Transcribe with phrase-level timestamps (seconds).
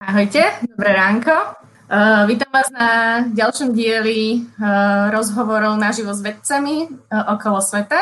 [0.00, 1.28] Ahojte, dobré ránko.
[1.92, 8.00] Uh, vítam vás na ďalšom dieli uh, rozhovorov naživo s vedcami uh, okolo sveta.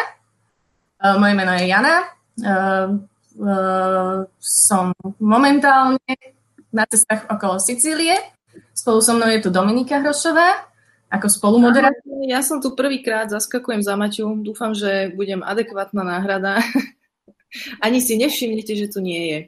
[1.03, 2.07] Uh, moje meno je Jana.
[2.39, 3.03] Uh,
[3.43, 6.15] uh, som momentálne
[6.71, 8.15] na cestách okolo Sicílie.
[8.79, 10.71] Spolu so mnou je tu Dominika Hrošová
[11.11, 12.23] ako spolumoderátor.
[12.31, 14.39] Ja som tu prvýkrát, zaskakujem za Maťu.
[14.47, 16.63] Dúfam, že budem adekvátna náhrada.
[17.85, 19.39] Ani si nevšimnete, že tu nie je.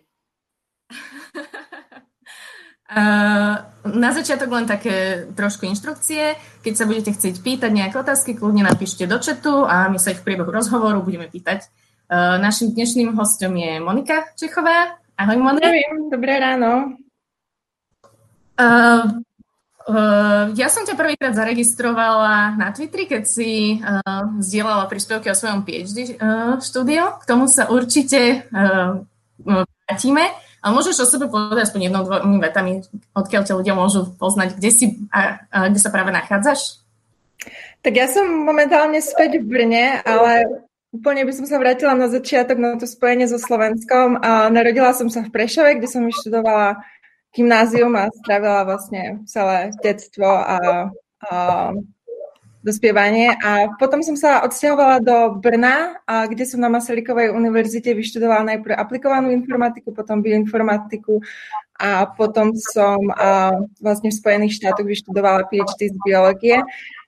[2.90, 6.34] Na začiatok len také trošku inštrukcie.
[6.66, 10.20] Keď sa budete chcieť pýtať nejaké otázky, kľudne napíšte do chatu a my sa ich
[10.20, 11.70] v priebehu rozhovoru budeme pýtať.
[12.42, 14.98] Našim dnešným hostom je Monika Čechová.
[15.14, 15.70] Ahoj, Monika.
[16.10, 16.98] Dobré ráno.
[18.58, 19.22] Uh,
[19.86, 25.62] uh, ja som ťa prvýkrát zaregistrovala na Twitteri, keď si uh, zdieľala príspevky o svojom
[25.62, 27.16] PhD uh, štúdiu.
[27.22, 29.00] K tomu sa určite uh,
[29.40, 30.34] vrátime.
[30.60, 32.72] Ale môžeš o sebe povedať aspoň jednou, dvomi vetami,
[33.16, 36.84] odkiaľ ťa ľudia môžu poznať, kde, si, a, a, kde sa práve nachádzaš?
[37.80, 40.44] Tak ja som momentálne späť v Brne, ale
[40.92, 44.20] úplne by som sa vrátila na začiatok na to spojenie so Slovenskom.
[44.20, 46.76] A narodila som sa v Prešove, kde som vyštudovala
[47.32, 50.92] gymnázium a strávila vlastne celé detstvo a,
[51.24, 51.34] a
[52.60, 58.56] dospievanie a potom som sa odsťahovala do Brna, a kde som na Masarykovej univerzite vyštudovala
[58.56, 61.24] najprv aplikovanú informatiku, potom bioinformatiku
[61.80, 66.60] a potom som a, vlastne v Spojených štátoch vyštudovala PhD z biológie.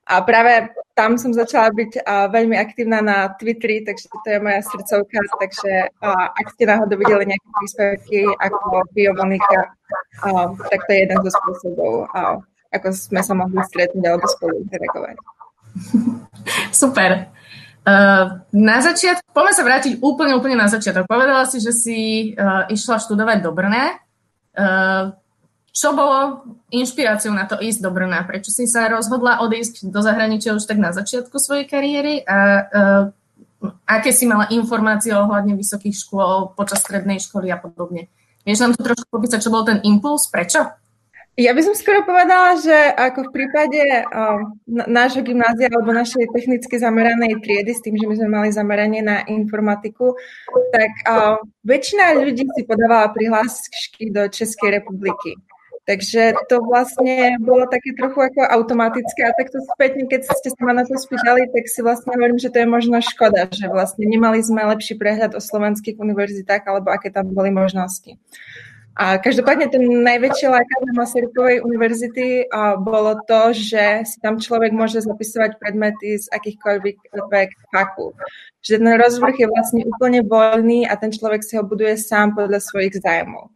[0.03, 4.65] A práve tam som začala byť a, veľmi aktívna na Twitteri, takže to je moja
[4.65, 9.69] srdcovka, takže a, ak ste náhodou videli nejaké príspevky ako Biomonika,
[10.73, 12.41] tak to je jeden zo spôsobov, a,
[12.73, 15.21] ako sme sa mohli stretnúť alebo spolu interagovať.
[16.81, 17.33] Super.
[17.83, 21.03] Uh, na začiatku, poďme sa vrátiť úplne, úplne na začiatok.
[21.03, 21.99] Povedala si, že si
[22.31, 23.99] uh, išla študovať do Brna.
[24.55, 25.11] Uh,
[25.73, 28.23] čo bolo inšpiráciou na to ísť do Brna?
[28.23, 32.23] Prečo si sa rozhodla odísť do zahraničia už tak na začiatku svojej kariéry?
[32.23, 33.03] A uh,
[33.83, 38.07] aké si mala informácie ohľadne vysokých škôl počas strednej školy a podobne?
[38.43, 40.27] Vieš nám to trošku popísať, čo bol ten impuls?
[40.27, 40.82] Prečo?
[41.33, 44.37] Ja by som skoro povedala, že ako v prípade uh,
[44.69, 49.25] nášho gymnázia alebo našej technicky zameranej triedy, s tým, že my sme mali zameranie na
[49.25, 50.13] informatiku,
[50.69, 55.33] tak uh, väčšina ľudí si podávala prihlášky do Českej republiky.
[55.89, 60.71] Takže to vlastne bolo také trochu ako automatické a takto spätne, keď ste sa ma
[60.71, 64.39] na to spýtali, tak si vlastne hovorím, že to je možno škoda, že vlastne nemali
[64.39, 68.15] sme lepší prehľad o slovenských univerzitách alebo aké tam boli možnosti.
[68.93, 74.69] A každopádne ten najväčší lákav na Masarykovej univerzity a, bolo to, že si tam človek
[74.69, 78.13] môže zapisovať predmety z akýchkoľvek fakult.
[78.61, 82.61] Že ten rozvrh je vlastne úplne voľný a ten človek si ho buduje sám podľa
[82.61, 83.49] svojich zájmov.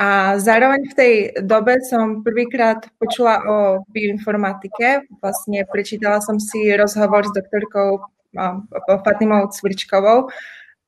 [0.00, 3.56] A zároveň v tej dobe som prvýkrát počula o
[3.92, 5.04] bioinformatike.
[5.20, 8.02] Vlastne prečítala som si rozhovor s doktorkou
[9.04, 10.32] Fatimou Cvrčkovou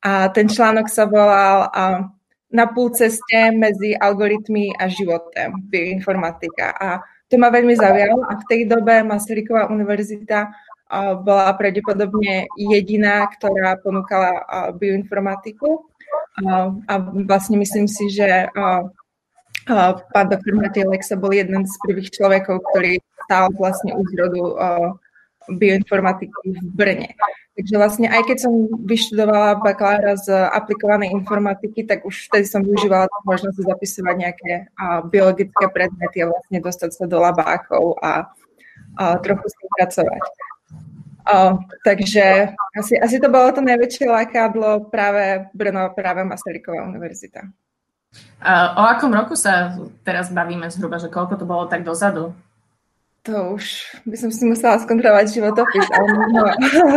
[0.01, 1.69] a ten článok sa volal
[2.55, 6.71] na půl ceste medzi algoritmy a životem, bioinformatika.
[6.79, 10.55] A to ma veľmi zaujalo a v tej dobe Masaryková univerzita
[11.25, 14.45] bola pravdepodobne jediná, ktorá ponúkala
[14.79, 15.83] bioinformatiku.
[16.87, 16.93] A
[17.25, 18.47] vlastne myslím si, že
[20.13, 24.55] pán doktor Matej Lexa bol jeden z prvých človekov, ktorý stál vlastne u zrodu
[25.49, 27.09] bioinformatiky v Brne.
[27.55, 33.07] Takže vlastne aj keď som vyštudovala bakalára z aplikovanej informatiky, tak už vtedy som využívala
[33.23, 34.51] možnosť zapisovať nejaké
[35.07, 38.27] biologické predmety a vlastne dostať sa do labákov a,
[38.99, 40.23] a trochu s tým pracovať.
[41.25, 41.57] A,
[41.87, 47.49] takže asi, asi to bolo to najväčšie lákadlo práve Brno, práve Masaryková univerzita.
[48.75, 52.35] O akom roku sa teraz bavíme zhruba, že koľko to bolo tak dozadu?
[53.25, 53.65] To už
[54.05, 56.41] by som si musela skontrolovať životopis, ale možno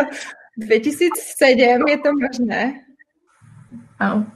[0.69, 2.61] 2007 je to možné.
[3.97, 4.29] Áno.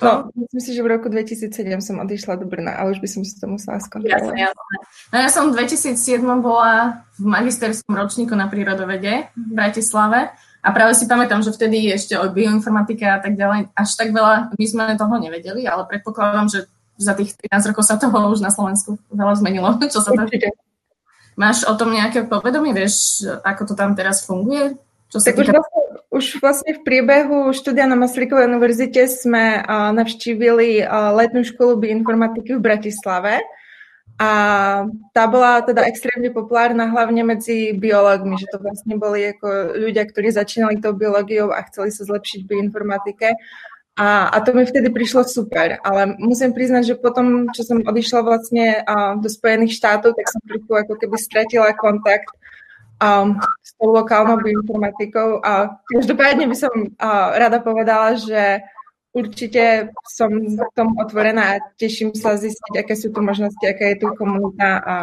[0.00, 1.52] No, myslím si, že v roku 2007
[1.84, 4.32] som odišla do Brna, ale už by som si to musela skontrolovať.
[4.32, 4.76] Jasne, jasne.
[5.12, 10.32] No ja som v 2007 bola v magisterskom ročníku na prírodovede v Bratislave
[10.64, 14.56] a práve si pamätám, že vtedy ešte o bioinformatike a tak ďalej až tak veľa
[14.56, 16.64] my sme toho nevedeli, ale predpokladám, že
[16.96, 19.76] za tých 13 rokov sa toho už na Slovensku veľa zmenilo.
[19.92, 20.24] Čo sa to...
[21.38, 22.74] Máš o tom nejaké povedomie?
[22.74, 24.78] Vieš, ako to tam teraz funguje?
[25.10, 25.42] Čo sa tak týka...
[25.42, 31.42] už, vlastne, už vlastne v priebehu štúdia na Masarykovej univerzite sme uh, navštívili uh, letnú
[31.42, 33.42] školu bioinformatiky v Bratislave
[34.20, 34.30] a
[35.16, 40.28] tá bola teda extrémne populárna hlavne medzi biológmi, že to vlastne boli ako ľudia, ktorí
[40.28, 43.32] začínali tou biológiou a chceli sa zlepšiť v bioinformatike
[43.98, 48.20] A, a to mi vtedy prišlo super, ale musím priznať, že potom, čo som odišla
[48.22, 52.30] vlastne a, do Spojených štátov, tak som trochu ako keby stratila kontakt
[53.00, 55.40] um, s tou lokálnou bioinformatikou.
[55.44, 58.64] A každopádne by som uh, rada povedala, že
[59.10, 64.06] určite som k tomu otvorená a teším sa zistiť, aké sú tu možnosti, aká je
[64.06, 64.94] tu komunita a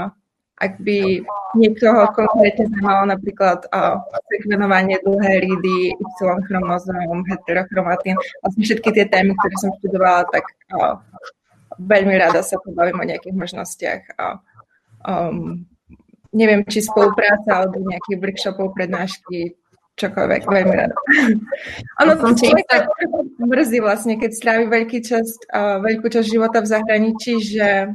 [0.58, 1.22] ak by
[1.54, 9.56] niekoho konkrétne znamenalo napríklad uh, sekvenovanie dlhé ridy, Y-chromozóm, heterochromatín, vlastne všetky tie témy, ktoré
[9.62, 10.98] som študovala, tak uh,
[11.78, 14.02] veľmi rada sa pobavím o nejakých možnostiach.
[14.18, 14.38] Uh,
[15.06, 15.62] um,
[16.34, 19.54] neviem, či spolupráca alebo nejakých workshopov, prednášky,
[19.98, 20.96] čokoľvek, veľmi rada.
[22.02, 22.90] Ono človeka
[23.42, 27.94] mrzí vlastne, keď strávi veľký čas, uh, veľkú časť života v zahraničí, že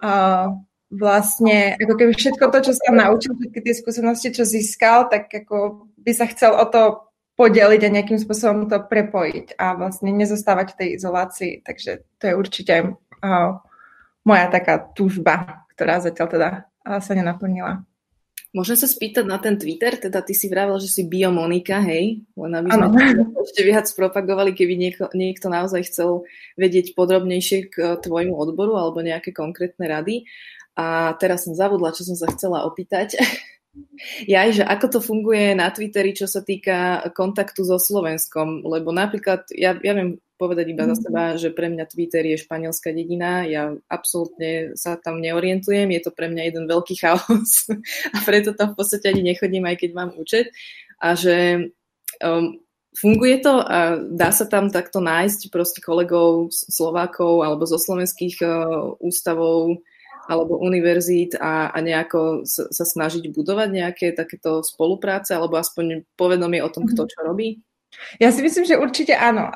[0.00, 0.48] uh,
[0.94, 5.88] vlastne ako keby všetko to, čo sa naučil, všetky tie skúsenosti, čo získal, tak ako
[6.00, 7.04] by sa chcel o to
[7.34, 11.52] podeliť a nejakým spôsobom to prepojiť a vlastne nezostávať v tej izolácii.
[11.66, 13.50] Takže to je určite uh,
[14.22, 16.48] moja taká túžba, ktorá zatiaľ teda
[16.86, 17.82] uh, sa nenaplnila.
[18.54, 22.22] Môžem sa spýtať na ten Twitter, teda ty si vravel, že si biomonika, hej?
[22.38, 26.22] Len aby sme ešte viac propagovali, keby niekto, niekto naozaj chcel
[26.54, 30.30] vedieť podrobnejšie k tvojmu odboru alebo nejaké konkrétne rady.
[30.74, 33.16] A teraz som zabudla, čo som sa chcela opýtať.
[34.30, 39.50] Ja, že ako to funguje na Twitteri, čo sa týka kontaktu so Slovenskom, lebo napríklad,
[39.50, 41.02] ja, ja viem povedať iba za mhm.
[41.02, 46.10] seba, že pre mňa Twitter je španielská dedina, ja absolútne sa tam neorientujem, je to
[46.14, 47.66] pre mňa jeden veľký chaos.
[48.14, 50.50] A preto tam v podstate ani nechodím, aj keď mám účet.
[51.02, 51.70] A že
[52.22, 52.62] um,
[52.94, 58.94] funguje to a dá sa tam takto nájsť proste kolegov Slovákov alebo zo slovenských uh,
[59.02, 59.82] ústavov
[60.24, 66.64] alebo univerzít a, a nejako sa, sa snažiť budovať nejaké takéto spolupráce alebo aspoň povedomie
[66.64, 67.10] o tom, kto mhm.
[67.10, 67.48] čo robí?
[68.18, 69.46] Ja si myslím, že určite áno.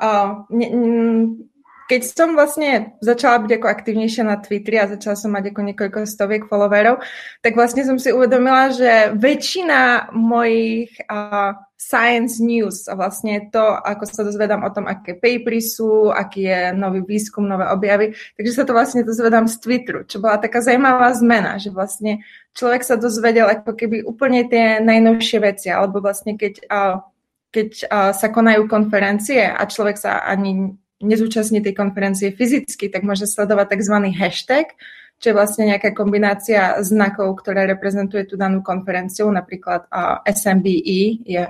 [1.89, 6.05] Keď som vlastne začala byť ako aktivnejšia na Twitteri a začala som mať ako niekoľko
[6.05, 7.01] stoviek followerov,
[7.41, 14.03] tak vlastne som si uvedomila, že väčšina mojich uh, science news a vlastne to, ako
[14.05, 18.63] sa dozvedám o tom, aké papery sú, aký je nový výskum, nové objavy, takže sa
[18.69, 22.21] to vlastne dozvedám z Twitteru, čo bola taká zaujímavá zmena, že vlastne
[22.53, 27.01] človek sa dozvedel ako keby úplne tie najnovšie veci, alebo vlastne keď, uh,
[27.49, 33.27] keď uh, sa konajú konferencie a človek sa ani nezúčastní tej konferencie fyzicky, tak môže
[33.27, 33.95] sledovať tzv.
[34.13, 34.75] hashtag,
[35.19, 39.27] čo je vlastne nejaká kombinácia znakov, ktorá reprezentuje tú danú konferenciu.
[39.27, 39.87] Napríklad
[40.23, 41.43] SMBE je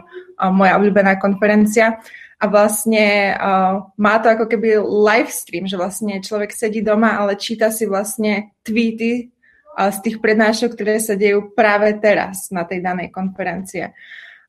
[0.50, 2.02] moja obľúbená konferencia.
[2.40, 7.36] A vlastne uh, má to ako keby live stream, že vlastne človek sedí doma, ale
[7.36, 9.28] číta si vlastne tweety
[9.76, 13.92] uh, z tých prednášok, ktoré sa dejú práve teraz na tej danej konferencie.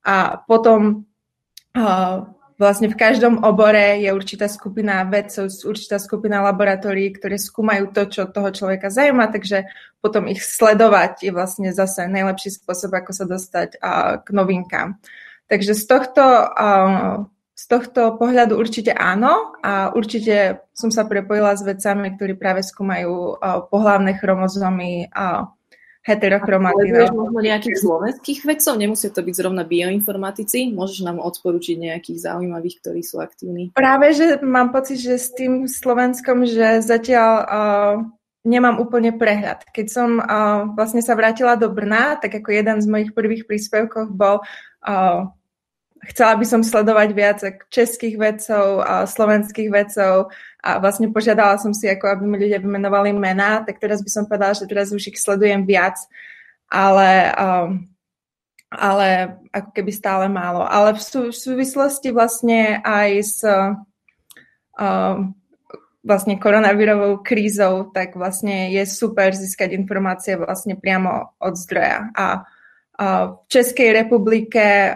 [0.07, 1.03] A potom
[1.75, 2.31] uh,
[2.61, 8.29] vlastne v každom obore je určitá skupina vedcov, určitá skupina laboratórií, ktoré skúmajú to, čo
[8.29, 9.65] toho človeka zaujíma, takže
[10.05, 13.81] potom ich sledovať je vlastne zase najlepší spôsob, ako sa dostať
[14.21, 15.01] k novinkám.
[15.49, 16.25] Takže z tohto,
[17.57, 23.41] z tohto pohľadu určite áno a určite som sa prepojila s vedcami, ktorí práve skúmajú
[23.73, 25.09] pohlavné chromozómy
[26.01, 27.13] heterochromatína.
[27.13, 28.73] možno nejakých slovenských vedcov?
[28.81, 30.73] Nemusia to byť zrovna bioinformatici?
[30.73, 33.73] Môžeš nám odporučiť nejakých zaujímavých, ktorí sú aktívni?
[33.77, 37.95] Práve, že mám pocit, že s tým Slovenskom, že zatiaľ uh,
[38.49, 39.69] nemám úplne prehľad.
[39.77, 44.09] Keď som uh, vlastne sa vrátila do Brna, tak ako jeden z mojich prvých príspevkov
[44.09, 44.41] bol
[44.89, 45.29] uh,
[46.09, 51.89] chcela by som sledovať viac českých vedcov a slovenských vedcov a vlastne požiadala som si,
[51.89, 55.19] ako aby mi ľudia vymenovali mená, tak teraz by som povedala, že teraz už ich
[55.19, 55.97] sledujem viac,
[56.69, 57.69] ale, um,
[58.69, 60.69] ale ako keby stále málo.
[60.69, 63.41] Ale v, sú, v súvislosti vlastne aj s
[64.77, 65.33] um,
[66.01, 72.09] vlastne koronavírovou krízou, tak vlastne je super získať informácie vlastne priamo od zdroja.
[72.17, 72.49] A
[73.01, 74.93] v Českej republike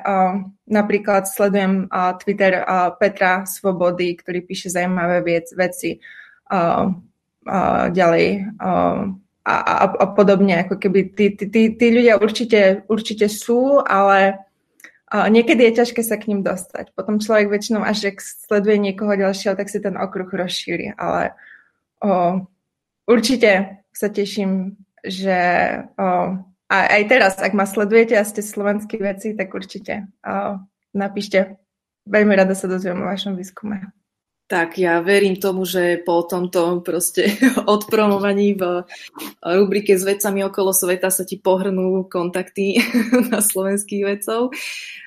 [0.69, 1.89] napríklad sledujem
[2.21, 2.61] Twitter
[3.01, 5.25] Petra Svobody, ktorý píše zaujímavé
[5.57, 5.97] veci
[7.89, 8.27] ďalej
[9.45, 10.69] a, a, a podobne.
[10.69, 14.41] Ako keby tí, tí, tí, tí ľudia určite, určite sú, ale
[15.09, 16.93] niekedy je ťažké sa k ním dostať.
[16.93, 20.97] Potom človek väčšinou, až ak sleduje niekoho ďalšieho, tak si ten okruh rozšíri.
[20.99, 21.37] Ale
[22.03, 22.43] o,
[23.07, 24.75] určite sa teším,
[25.07, 25.39] že
[25.95, 30.57] o, a aj teraz, ak ma sledujete a ste slovenskí veci, tak určite uh,
[30.97, 31.61] napíšte.
[32.05, 33.89] Veľmi rada sa dozviem o vašom výskume.
[34.45, 37.33] Tak ja verím tomu, že po tomto proste
[37.65, 38.85] odpromovaní v
[39.41, 42.77] rubrike s vecami okolo sveta sa ti pohrnú kontakty
[43.33, 44.53] na slovenských vedcov.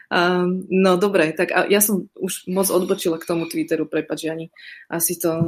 [0.08, 4.48] Um, no dobre, tak ja som už moc odbočila k tomu Twitteru, prepač, ani
[4.88, 5.44] asi to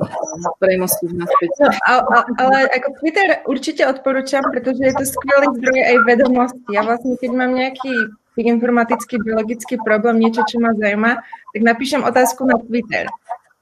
[0.60, 1.50] premostím naspäť.
[1.64, 6.70] No, ale, ale ako Twitter určite odporúčam, pretože je to skvelý zdroj aj vedomosti.
[6.76, 11.12] Ja vlastne, keď mám nejaký informatický, biologický problém, niečo, čo ma zaujíma,
[11.56, 13.08] tak napíšem otázku na Twitter.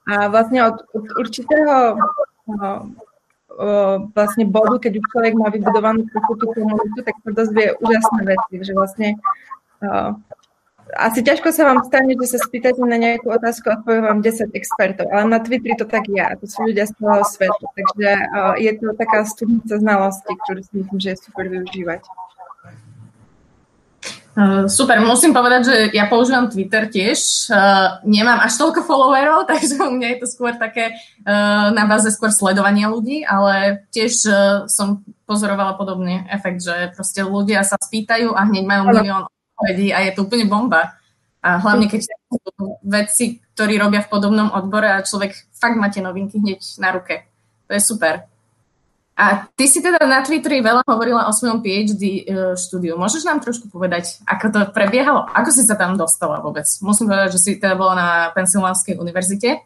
[0.08, 2.00] A vlastne od, od určitého
[2.48, 2.70] no,
[4.16, 8.72] vlastne bodu, keď už človek má vybudovanú tú komunitu, tak sa dozvie úžasné veci, že
[8.72, 9.20] vlastne
[10.96, 14.56] asi ťažko sa vám stane, že sa spýtate na nejakú otázku a odpovie vám 10
[14.56, 18.56] expertov, ale na Twitteri to tak je, to sú ľudia z celého sveta, takže uh,
[18.56, 22.02] je to taká studnica znalosti, ktorú si myslím, že je super využívať.
[24.38, 27.50] Uh, super, musím povedať, že ja používam Twitter tiež.
[27.50, 30.94] Uh, nemám až toľko followerov, takže u mňa je to skôr také
[31.26, 34.14] uh, na báze skôr sledovania ľudí, ale tiež
[34.70, 40.06] som pozorovala podobný efekt, že proste ľudia sa spýtajú a hneď majú milión odpovedí a
[40.06, 40.94] je to úplne bomba.
[41.42, 46.38] A hlavne, keď sú vedci, ktorí robia v podobnom odbore a človek fakt máte novinky
[46.38, 47.26] hneď na ruke.
[47.66, 48.30] To je super.
[49.18, 53.02] A ty si teda na Twitteri veľa hovorila o svojom PhD e, štúdiu.
[53.02, 55.26] Môžeš nám trošku povedať, ako to prebiehalo?
[55.34, 56.70] Ako si sa tam dostala vôbec?
[56.86, 58.08] Musím povedať, že si teda bola na
[58.38, 59.66] Pensylvánskej univerzite.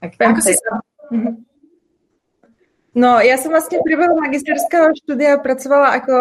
[0.00, 0.80] Tak ako si sa...
[1.12, 1.55] Mhm.
[2.96, 6.14] No, ja som vlastne v priebehu magisterského štúdia pracovala ako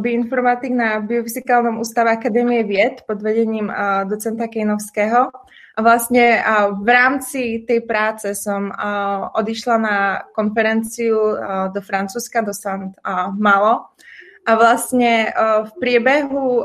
[0.00, 3.68] bioinformatik na Biofyzikálnom ústave Akadémie vied pod vedením
[4.08, 5.28] docenta Kejnovského.
[5.76, 6.40] A vlastne
[6.72, 8.72] v rámci tej práce som
[9.36, 11.36] odišla na konferenciu
[11.76, 12.96] do Francúzska, do Sant
[13.36, 13.92] Malo.
[14.48, 15.36] A vlastne
[15.68, 16.64] v priebehu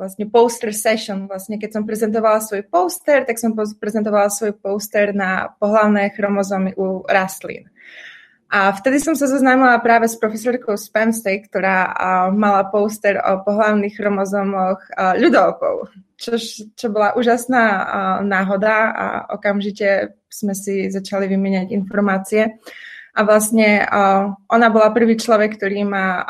[0.00, 5.52] vlastne poster session, vlastne keď som prezentovala svoj poster, tak som prezentovala svoj poster na
[5.60, 7.68] pohlavné chromozómy u rastlín.
[8.46, 11.90] A vtedy som sa zoznámila práve s profesorkou Spenstej, ktorá
[12.30, 14.78] mala poster o pohľavných chromozómoch
[15.18, 16.38] ľudovkov, čo,
[16.78, 17.64] čo bola úžasná
[18.22, 22.62] náhoda a okamžite sme si začali vymieňať informácie.
[23.16, 23.82] A vlastne
[24.46, 26.22] ona bola prvý človek, ktorý ma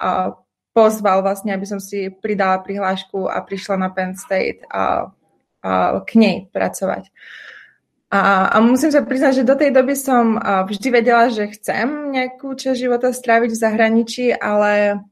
[0.72, 5.12] pozval vlastne, aby som si pridala prihlášku a prišla na Penn State a,
[5.60, 7.12] a k nej pracovať.
[8.06, 12.54] A, a musím sa priznať, že do tej doby som vždy vedela, že chcem nejakú
[12.54, 15.02] časť života stráviť v zahraničí, ale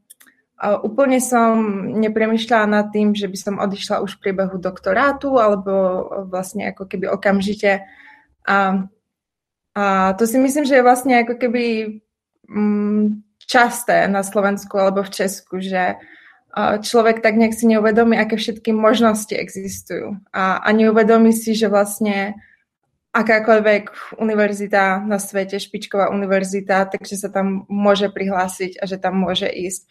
[0.86, 1.58] úplne som
[1.90, 5.72] nepremýšľala nad tým, že by som odišla už v priebehu doktorátu alebo
[6.30, 7.82] vlastne ako keby okamžite.
[8.46, 8.86] A,
[9.74, 9.84] a
[10.14, 11.64] to si myslím, že je vlastne ako keby
[12.46, 15.98] mm, časté na Slovensku alebo v Česku, že
[16.54, 20.22] človek tak nejak si neuvedomí, aké všetky možnosti existujú.
[20.30, 22.38] A, a neuvedomí si, že vlastne
[23.14, 29.46] akákoľvek univerzita na svete, špičková univerzita, takže sa tam môže prihlásiť a že tam môže
[29.46, 29.86] ísť.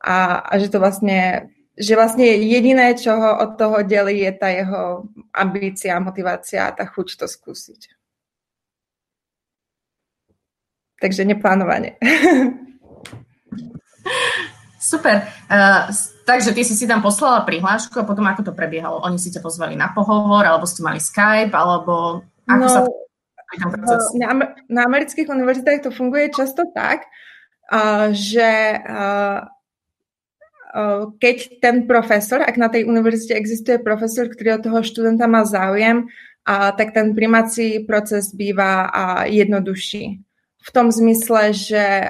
[0.00, 4.48] A, a že to vlastne, že vlastne jediné, čo ho od toho delí, je tá
[4.48, 5.04] jeho
[5.36, 7.92] ambícia, motivácia a tá chuť to skúsiť.
[10.96, 12.00] Takže neplánovanie.
[14.82, 15.28] Super.
[15.46, 15.92] Uh,
[16.24, 19.04] takže ty si si tam poslala prihlášku a potom ako to prebiehalo?
[19.06, 22.80] Oni si ťa pozvali na pohovor, alebo ste mali Skype, alebo ako no, sa
[24.16, 27.04] na, na amerických univerzitách to funguje často tak,
[28.16, 28.80] že
[31.20, 36.08] keď ten profesor, ak na tej univerzite existuje profesor, ktorý od toho študenta má záujem,
[36.48, 38.88] tak ten primací proces býva
[39.28, 40.04] jednodušší.
[40.62, 42.08] V tom zmysle, že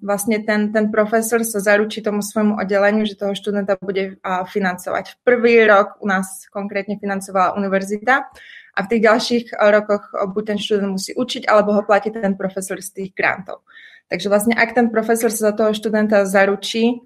[0.00, 5.04] vlastne ten, ten profesor sa zaručí tomu svojmu oddeleniu, že toho študenta bude financovať.
[5.12, 8.30] V prvý rok u nás konkrétne financovala univerzita
[8.78, 12.14] a v tých ďalších eh, rokoch eh, buď ten študent musí učiť, alebo ho platí
[12.14, 13.66] ten profesor z tých grantov.
[14.06, 17.02] Takže vlastne ak ten profesor sa za toho študenta zaručí,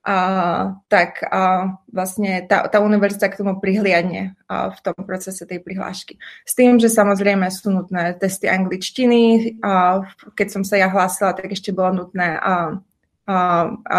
[0.00, 5.60] a, tak a, vlastne tá, tá univerzita k tomu prihliadne a, v tom procese tej
[5.60, 6.16] prihlášky.
[6.48, 9.56] S tým, že samozrejme sú nutné testy angličtiny.
[9.60, 10.00] A,
[10.32, 12.80] keď som sa ja hlásila, tak ešte bolo nutné a,
[13.28, 13.36] a,
[13.76, 13.98] a,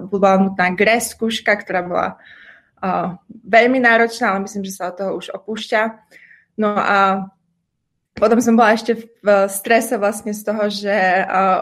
[0.00, 2.08] bola nutná GRE skúška, ktorá bola
[2.80, 5.80] a, veľmi náročná, ale myslím, že sa od toho už opúšťa.
[6.58, 7.28] No a
[8.12, 10.94] potom som bola ešte v strese vlastne z toho, že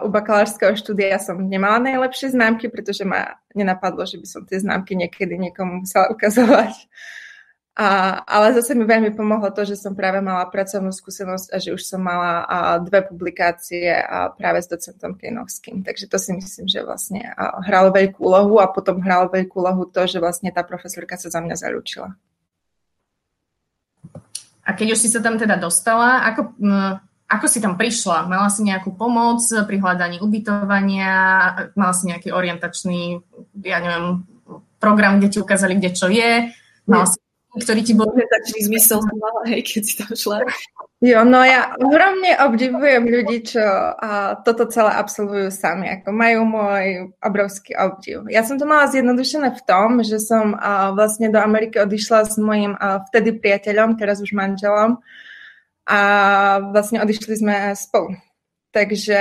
[0.03, 4.99] u bakalárskeho štúdia som nemala najlepšie známky, pretože ma nenapadlo, že by som tie známky
[4.99, 6.75] niekedy niekomu musela ukazovať.
[7.81, 11.73] A, ale zase mi veľmi pomohlo to, že som práve mala pracovnú skúsenosť a že
[11.73, 15.81] už som mala a, dve publikácie a práve s docentom Kejnovským.
[15.81, 19.89] Takže to si myslím, že vlastne a, hralo veľkú úlohu a potom hralo veľkú úlohu
[19.89, 22.13] to, že vlastne tá profesorka sa za mňa zaručila.
[24.71, 26.55] A keď už si sa tam teda dostala, ako,
[27.27, 28.31] ako si tam prišla?
[28.31, 31.15] Mala si nejakú pomoc pri hľadaní ubytovania?
[31.75, 33.19] Mala si nejaký orientačný,
[33.67, 34.23] ja neviem,
[34.79, 36.55] program, kde ti ukázali, kde čo je?
[36.89, 37.20] Mala si
[37.59, 38.07] ktorý ti bol...
[38.11, 40.47] Taký zmysel mala, hej, keď si tam šla.
[41.01, 46.87] Jo, no ja ohromne obdivujem ľudí, čo a, toto celé absolvujú sami, ako majú môj
[47.25, 48.29] obrovský obdiv.
[48.29, 52.37] Ja som to mala zjednodušené v tom, že som a, vlastne do Ameriky odišla s
[52.37, 55.01] mojim a, vtedy priateľom, teraz už manželom
[55.89, 56.01] a
[56.71, 58.15] vlastne odišli sme spolu.
[58.71, 59.21] Takže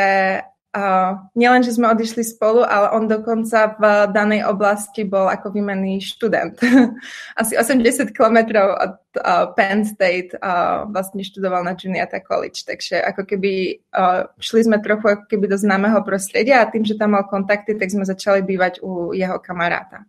[0.69, 1.25] Uh,
[1.65, 6.61] že sme odišli spolu, ale on dokonca v danej oblasti bol ako výmenný študent.
[7.41, 13.25] Asi 80 kilometrov od uh, Penn State uh, vlastne študoval na Juniata College, takže ako
[13.25, 17.25] keby uh, šli sme trochu ako keby do známeho prostredia a tým, že tam mal
[17.25, 20.05] kontakty, tak sme začali bývať u jeho kamaráta.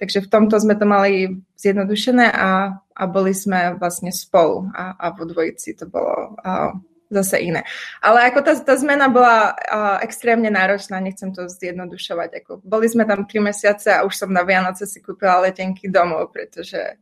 [0.00, 5.12] Takže v tomto sme to mali zjednodušené a, a boli sme vlastne spolu a, a
[5.12, 6.72] vo dvojici to bolo uh,
[7.12, 7.62] zase iné.
[8.00, 12.30] Ale ako tá, tá zmena bola uh, extrémne náročná, nechcem to zjednodušovať.
[12.42, 16.32] Ako, boli sme tam tri mesiace a už som na Vianoce si kúpila letenky domov,
[16.32, 16.96] pretože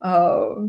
[0.00, 0.64] uh,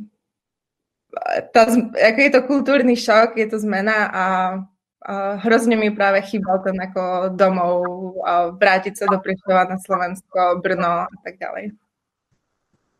[1.56, 1.62] tá,
[1.96, 4.26] ako je to kultúrny šok, je to zmena a
[4.60, 7.76] uh, hrozne mi práve chýbal ten ako domov,
[8.20, 11.85] uh, vrátiť sa do Prešova na Slovensko, Brno a tak ďalej.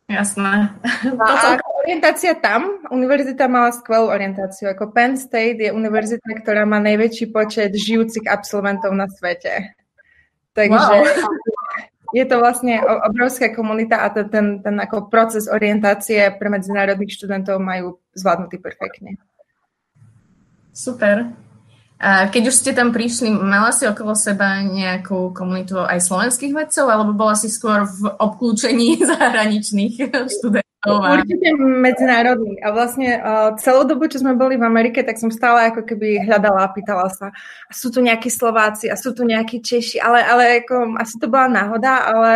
[0.06, 0.70] Jasné.
[1.18, 4.70] A, a orientácia tam, univerzita mala skvelú orientáciu.
[4.70, 9.74] Ako Penn State je univerzita, ktorá má najväčší počet žijúcich absolventov na svete.
[10.54, 11.02] Takže wow.
[12.14, 17.58] je to vlastne obrovská komunita a ten, ten, ten ako proces orientácie pre medzinárodných študentov
[17.58, 19.18] majú zvládnutý perfektne.
[20.70, 21.45] Super.
[21.96, 26.92] A keď už ste tam prišli, mala si okolo seba nejakú komunitu aj slovenských vedcov,
[26.92, 30.64] alebo bola si skôr v obklúčení zahraničných študentov?
[30.86, 32.60] Určite medzinárodný.
[32.60, 36.20] A vlastne uh, celú dobu, čo sme boli v Amerike, tak som stále ako keby
[36.22, 37.32] hľadala a pýtala sa,
[37.66, 41.26] a sú tu nejakí Slováci, a sú tu nejakí Češi, ale, ale ako, asi to
[41.32, 42.34] bola náhoda, ale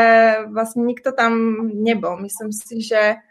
[0.50, 1.36] vlastne nikto tam
[1.78, 2.16] nebol.
[2.18, 3.22] Myslím si, že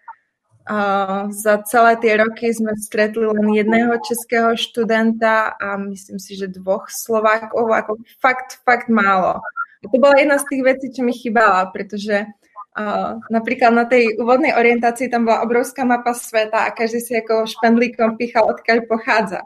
[1.33, 6.85] Za celé tie roky sme stretli len jedného českého študenta a myslím si, že dvoch
[6.93, 9.41] Slovákov, ako fakt, fakt málo.
[9.81, 14.13] A to bola jedna z tých vecí, čo mi chýbala, pretože uh, napríklad na tej
[14.21, 19.41] úvodnej orientácii tam bola obrovská mapa sveta a každý si ako špendlíkom píchal, odkiaľ pochádza.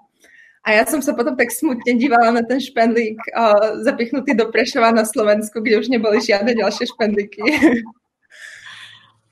[0.67, 4.91] A ja som sa potom tak smutne dívala na ten špendlík uh, zapichnutý do Prešova
[4.91, 7.43] na Slovensku, kde už neboli žiadne ďalšie špendlíky.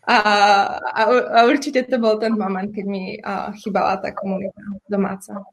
[0.01, 0.17] A,
[0.81, 4.57] a, a určite to bol ten moment, keď mi a, chybala tá komunita
[4.89, 5.45] domáca.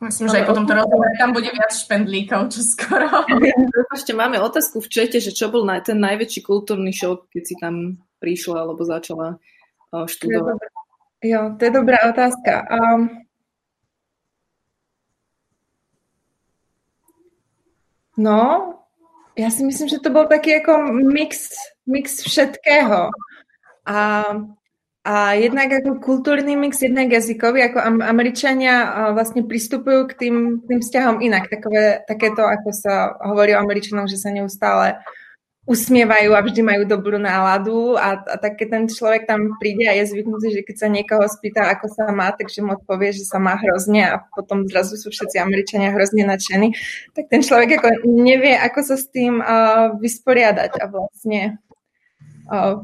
[0.00, 3.04] Myslím, že aj potom to rozumie, tam bude viac špendlíkov, čo skoro.
[4.00, 7.54] Ešte máme otázku v čete, že čo bol na, ten najväčší kultúrny šok, keď si
[7.60, 9.36] tam prišla alebo začala
[9.92, 10.56] uh, študovať.
[11.20, 12.64] Jo, to je dobrá otázka.
[12.72, 13.28] Um,
[18.16, 18.40] no,
[19.36, 21.52] ja si myslím, že to bol taký ako mix,
[21.84, 23.12] mix všetkého.
[23.90, 23.98] A,
[25.02, 31.18] a jednak ako kultúrny mix, jednak jazykový, ako Američania vlastne pristupujú k tým, tým vzťahom
[31.18, 31.50] inak.
[31.50, 35.02] Takové, takéto, ako sa hovorí o Američanoch, že sa neustále
[35.68, 40.08] usmievajú a vždy majú dobrú náladu a, a tak ten človek tam príde a je
[40.08, 43.54] zvyknutý, že keď sa niekoho spýta, ako sa má, takže mu odpovie, že sa má
[43.54, 46.74] hrozne a potom zrazu sú všetci Američania hrozne nadšení,
[47.14, 51.60] tak ten človek ako nevie, ako sa s tým uh, vysporiadať a vlastne
[52.50, 52.82] uh,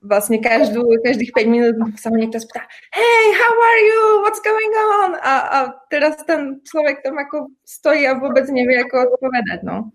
[0.00, 4.74] vlastne každú, každých 5 minút sa ho niekto spýta hey, how are you, what's going
[4.76, 5.10] on?
[5.20, 5.58] A, a
[5.92, 9.92] teraz ten človek tam ako stojí a vôbec nevie, ako odpovedať, no.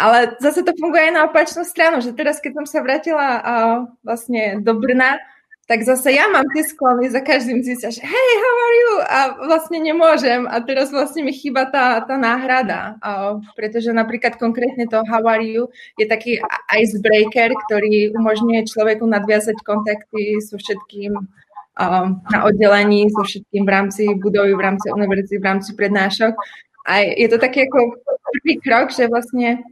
[0.00, 3.54] Ale zase to funguje aj na opačnú stranu, že teraz, keď som sa vrátila a,
[4.00, 5.20] vlastne do Brna,
[5.70, 8.92] tak zase ja mám tie sklony za každým zistiať, že hey, how are you?
[9.06, 10.42] A vlastne nemôžem.
[10.50, 12.98] A teraz vlastne mi chýba tá, tá náhrada.
[12.98, 16.42] A pretože napríklad konkrétne to how are you je taký
[16.74, 21.14] icebreaker, ktorý umožňuje človeku nadviazať kontakty so všetkým
[21.78, 26.34] um, na oddelení, so všetkým v rámci budovy, v rámci univerzity, v rámci prednášok.
[26.90, 27.94] A je to taký ako
[28.26, 29.62] prvý krok, že vlastne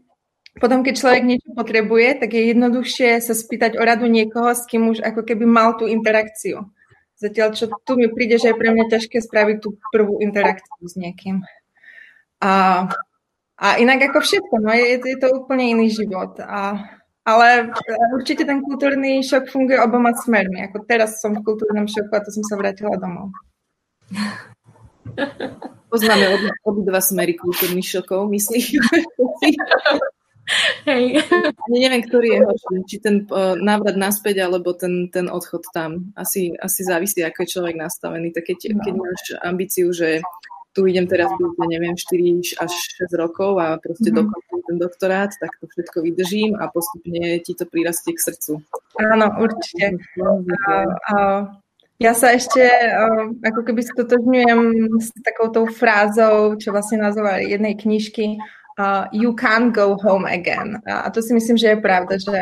[0.58, 4.90] potom, keď človek niečo potrebuje, tak je jednoduchšie sa spýtať o radu niekoho, s kým
[4.90, 6.66] už ako keby mal tú interakciu.
[7.18, 10.94] Zatiaľ, čo tu mi príde, že je pre mňa ťažké spraviť tú prvú interakciu s
[10.94, 11.42] niekým.
[12.38, 12.86] A,
[13.58, 16.38] a inak ako všetko, no je, je to úplne iný život.
[16.38, 16.78] A,
[17.26, 17.74] ale
[18.14, 20.62] určite ten kultúrny šok funguje oboma smermi.
[20.70, 23.34] Ako teraz som v kultúrnom šoku a to som sa vrátila domov.
[25.90, 28.78] Poznáme obidva smery kultúrnych šokov, myslím.
[30.88, 31.20] Hej.
[31.68, 36.12] Ani neviem, ktorý je horší, či ten uh, návrat naspäť, alebo ten, ten odchod tam.
[36.16, 38.32] Asi, asi závisí, ako je človek nastavený.
[38.32, 38.80] Tak keď, no.
[38.80, 40.24] keď máš ambíciu, že
[40.78, 44.30] tu idem teraz neviem, 4 až 6 rokov a proste mm-hmm.
[44.30, 48.62] dokončím ten doktorát, tak to všetko vydržím a postupne ti to prirastie k srdcu.
[49.02, 49.98] Áno, určite.
[50.22, 51.14] A, a,
[51.98, 54.60] ja sa ešte uh, ako keby stotožňujem
[55.02, 58.38] s takoutou frázou, čo vlastne nazvali jednej knižky
[58.78, 60.78] uh, You can't go home again.
[60.86, 62.38] A to si myslím, že je pravda, že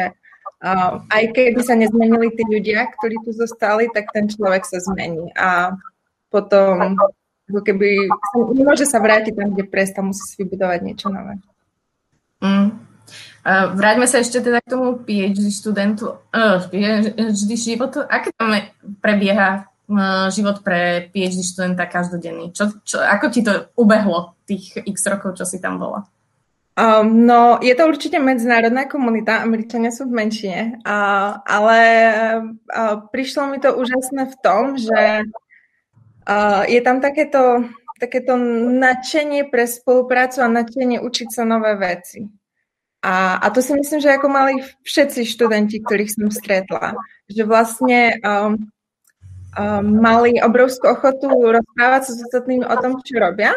[0.63, 5.33] uh, aj keby sa nezmenili tí ľudia, ktorí tu zostali, tak ten človek sa zmení.
[5.35, 5.75] A
[6.29, 6.95] potom
[7.47, 8.11] ako keby
[8.59, 11.39] nemôže sa vrátiť tam, kde prestal, musí si vybudovať niečo nové.
[12.43, 12.75] Mm.
[13.47, 18.03] Vráťme sa ešte teda k tomu PhD študentu, uh, PhD životu.
[18.03, 18.51] Aké tam
[18.99, 22.51] prebieha uh, život pre PhD študenta každodenný?
[22.51, 26.03] Čo, čo, ako ti to ubehlo tých x rokov, čo si tam bola?
[26.77, 31.79] Um, no, je to určite medzinárodná komunita, Američania sú v menšine, uh, ale
[32.69, 37.65] uh, prišlo mi to úžasné v tom, že uh, je tam takéto,
[37.97, 38.37] takéto
[38.77, 42.29] nadšenie pre spoluprácu a nadšenie učiť sa nové veci.
[43.01, 46.93] A, a to si myslím, že ako mali všetci študenti, ktorých som stretla.
[47.33, 48.69] Že vlastne um,
[49.57, 53.57] um, mali obrovskú ochotu rozprávať sa s ostatnými o tom, čo robia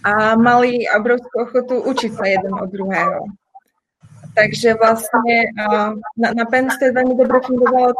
[0.00, 3.28] a mali obrovskú ochotu učiť sa jeden od druhého.
[4.30, 5.50] Takže vlastne
[6.14, 7.90] na, na Penn State veľmi dobre fungovalo,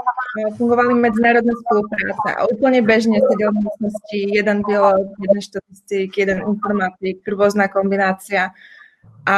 [0.54, 7.26] fungovali medzinárodné spolupráce a úplne bežne sedel v miestnosti jeden biolog, jeden štatistik, jeden informatik,
[7.26, 8.54] rôzna kombinácia.
[9.26, 9.36] A,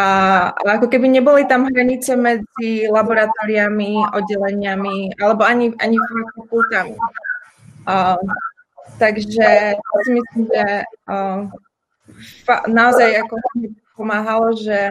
[0.52, 5.96] ale ako keby neboli tam hranice medzi laboratóriami, oddeleniami, alebo ani, ani
[6.36, 6.94] fakultami.
[7.88, 8.20] Uh,
[9.00, 9.74] takže
[10.06, 11.50] si myslím, že uh,
[12.68, 13.34] naozaj ako
[13.96, 14.90] pomáhalo, že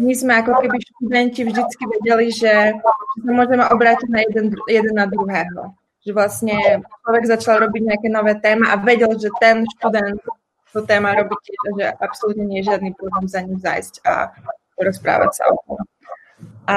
[0.00, 2.74] my sme ako keby študenti vždycky vedeli, že
[3.22, 5.76] sa môžeme obrátiť na jeden, jeden na druhého.
[6.02, 6.58] Že vlastne
[7.06, 10.18] človek začal robiť nejaké nové téma a vedel, že ten študent
[10.72, 11.40] to téma robiť,
[11.76, 14.32] že absolútne nie je žiadny problém za ním zajsť a
[14.80, 15.78] rozprávať sa o tom.
[16.66, 16.76] A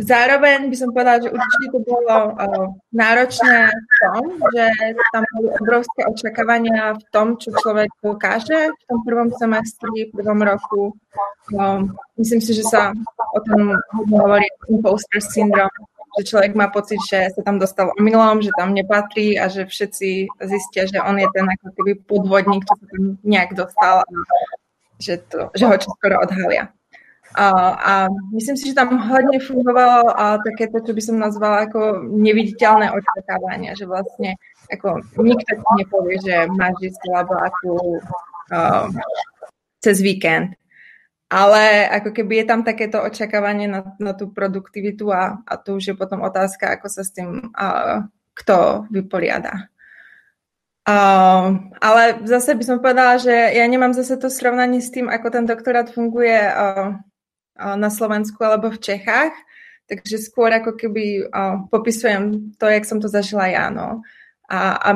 [0.00, 4.22] zároveň by som povedala, že určite to bolo uh, náročné v tom,
[4.56, 4.64] že
[5.12, 10.40] tam boli obrovské očakávania v tom, čo človek dokáže v tom prvom semestri, v prvom
[10.40, 10.82] roku.
[11.52, 12.96] Um, myslím si, že sa
[13.34, 13.76] o tom
[14.10, 15.72] hovorí imposter syndrome,
[16.18, 20.26] že človek má pocit, že sa tam dostal omylom, že tam nepatrí a že všetci
[20.42, 21.66] zistia, že on je ten ako
[22.10, 24.08] podvodník, čo sa tam nejak dostal a
[25.00, 26.68] že, to, že ho skoro odhalia.
[27.30, 27.46] A,
[27.78, 27.92] a
[28.34, 33.78] myslím si, že tam hodne fungovalo a takéto, čo by som nazvala ako neviditeľné očakávania,
[33.78, 34.34] že vlastne
[34.66, 37.68] ako nikto ti nepovie, že máš ísť ako
[38.50, 38.90] uh,
[39.78, 40.58] cez víkend
[41.30, 45.84] ale ako keby je tam takéto očakávanie na, na tú produktivitu a, a to už
[45.86, 48.02] je potom otázka, ako sa s tým uh,
[48.34, 49.70] kto vyporiada.
[50.90, 55.30] Uh, ale zase by som povedala, že ja nemám zase to srovnanie s tým, ako
[55.30, 56.98] ten doktorát funguje uh,
[57.76, 59.34] na Slovensku alebo v Čechách,
[59.84, 63.68] takže skôr ako keby uh, popisujem to, jak som to zažila ja.
[63.68, 64.00] No.
[64.50, 64.90] A, a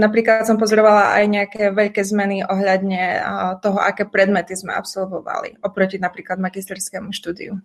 [0.00, 3.20] napríklad som pozorovala aj nejaké veľké zmeny ohľadne
[3.60, 7.60] toho, aké predmety sme absolvovali, oproti napríklad magisterskému štúdiu.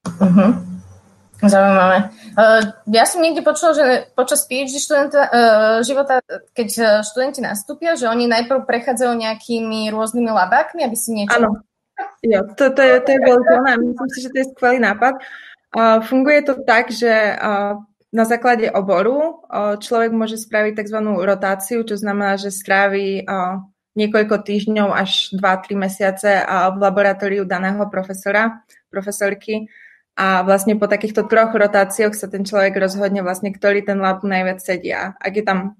[0.00, 0.50] Uh-huh.
[1.44, 2.12] Zaujímavé.
[2.36, 6.24] Uh, ja som niekde počula, že počas PhD študenta, uh, života,
[6.56, 11.36] keď uh, študenti nastúpia, že oni najprv prechádzajú nejakými rôznymi labákmi, aby si niečo...
[11.36, 11.60] Áno,
[12.22, 13.54] jo, to, to, je, to je veľké.
[13.80, 15.14] Myslím si, že to je skvelý nápad.
[16.06, 17.38] Funguje to tak, že
[18.10, 19.46] na základe oboru
[19.78, 20.98] človek môže spraviť tzv.
[21.22, 23.22] rotáciu, čo znamená, že strávi
[23.90, 29.70] niekoľko týždňov až 2-3 mesiace v laboratóriu daného profesora, profesorky
[30.18, 34.58] a vlastne po takýchto troch rotáciách sa ten človek rozhodne vlastne, ktorý ten lab najviac
[34.58, 35.14] sedia.
[35.22, 35.78] Ak je tam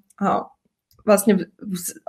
[1.04, 1.50] vlastne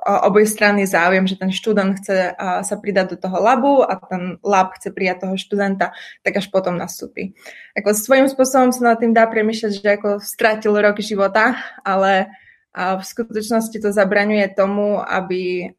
[0.04, 4.76] oboj strany záujem, že ten študent chce sa pridať do toho labu a ten lab
[4.78, 7.34] chce prijať toho študenta, tak až potom nastúpi.
[7.78, 12.32] Ako svojím spôsobom sa nad tým dá premyšľať, že ako stratil rok života, ale
[12.76, 15.76] v skutočnosti to zabraňuje tomu, aby,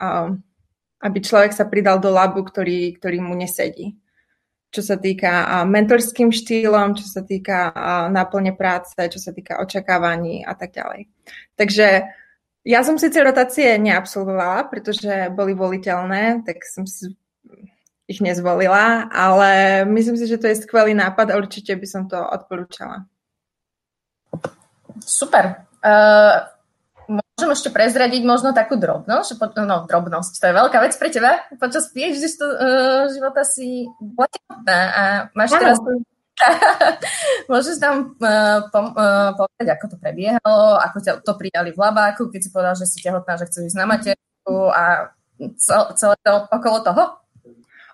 [1.00, 3.96] aby človek sa pridal do labu, ktorý, ktorý mu nesedí
[4.72, 7.76] čo sa týka mentorským štýlom, čo sa týka
[8.08, 11.12] náplne práce, čo sa týka očakávaní a tak ďalej.
[11.60, 12.08] Takže
[12.62, 17.10] ja som síce rotácie neabsolvovala, pretože boli voliteľné, tak som si
[18.06, 22.18] ich nezvolila, ale myslím si, že to je skvelý nápad a určite by som to
[22.18, 23.06] odporúčala.
[25.02, 25.66] Super.
[25.82, 26.46] Uh,
[27.10, 31.08] môžem ešte prezradiť možno takú drobnosť, že po, no drobnosť, to je veľká vec pre
[31.10, 31.42] teba.
[31.58, 34.30] Počas PhD uh, života si bola
[34.66, 35.02] a
[35.34, 35.78] máš teraz
[37.50, 42.28] Môžeš nám uh, pom- uh, povedať, ako to prebiehalo, ako ťa to prijali v labáku,
[42.30, 45.12] keď si povedal, že si tehotná, že chceš ísť na materku a
[45.96, 47.04] celé to okolo toho?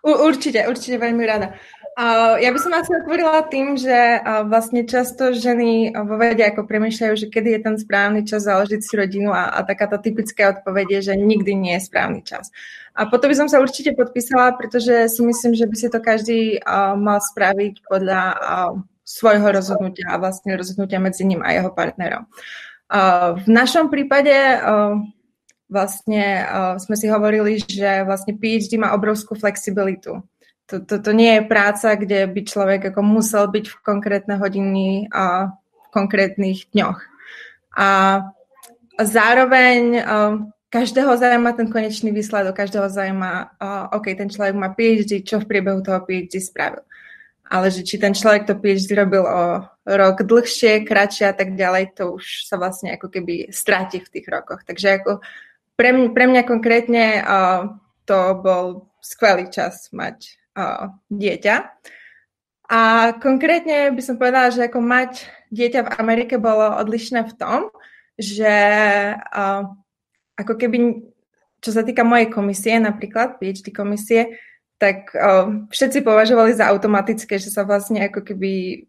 [0.03, 1.59] Určite, určite veľmi rada.
[1.99, 6.63] Uh, ja by som asi otvorila tým, že uh, vlastne často ženy vo vede ako
[6.63, 10.87] premýšľajú, že kedy je ten správny čas založiť si rodinu a, a takáto typická odpoveď
[10.95, 12.55] je, že nikdy nie je správny čas.
[12.99, 16.59] A potom by som sa určite podpísala, pretože si myslím, že by si to každý
[16.59, 18.73] uh, mal spraviť podľa uh,
[19.07, 22.27] svojho rozhodnutia a vlastne rozhodnutia medzi ním a jeho partnerom.
[22.91, 24.99] Uh, v našom prípade uh,
[25.71, 30.27] vlastne uh, sme si hovorili, že vlastne PhD má obrovskú flexibilitu
[30.69, 35.09] to, to, to nie je práca, kde by človek ako musel byť v konkrétne hodiny
[35.09, 37.01] a v konkrétnych dňoch.
[37.73, 37.89] A
[39.01, 40.05] zároveň
[40.69, 43.61] každého zaujíma ten konečný výsledok, každého zaujíma,
[43.93, 46.85] OK, ten človek má PhD, čo v priebehu toho PhD spravil.
[47.49, 51.97] Ale že či ten človek to PhD robil o rok dlhšie, kratšie a tak ďalej,
[51.97, 54.69] to už sa vlastne ako keby stráti v tých rokoch.
[54.69, 55.25] Takže ako
[55.73, 57.73] pre, mňa, pre mňa konkrétne uh,
[58.05, 60.37] to bol skvelý čas mať
[61.09, 61.57] dieťa.
[62.69, 62.81] A
[63.17, 67.61] konkrétne by som povedala, že ako mať dieťa v Amerike bolo odlišné v tom,
[68.21, 68.53] že
[69.17, 69.65] uh,
[70.39, 70.79] ako keby,
[71.59, 74.39] čo sa týka mojej komisie, napríklad PhD komisie,
[74.79, 78.87] tak uh, všetci považovali za automatické, že sa vlastne ako keby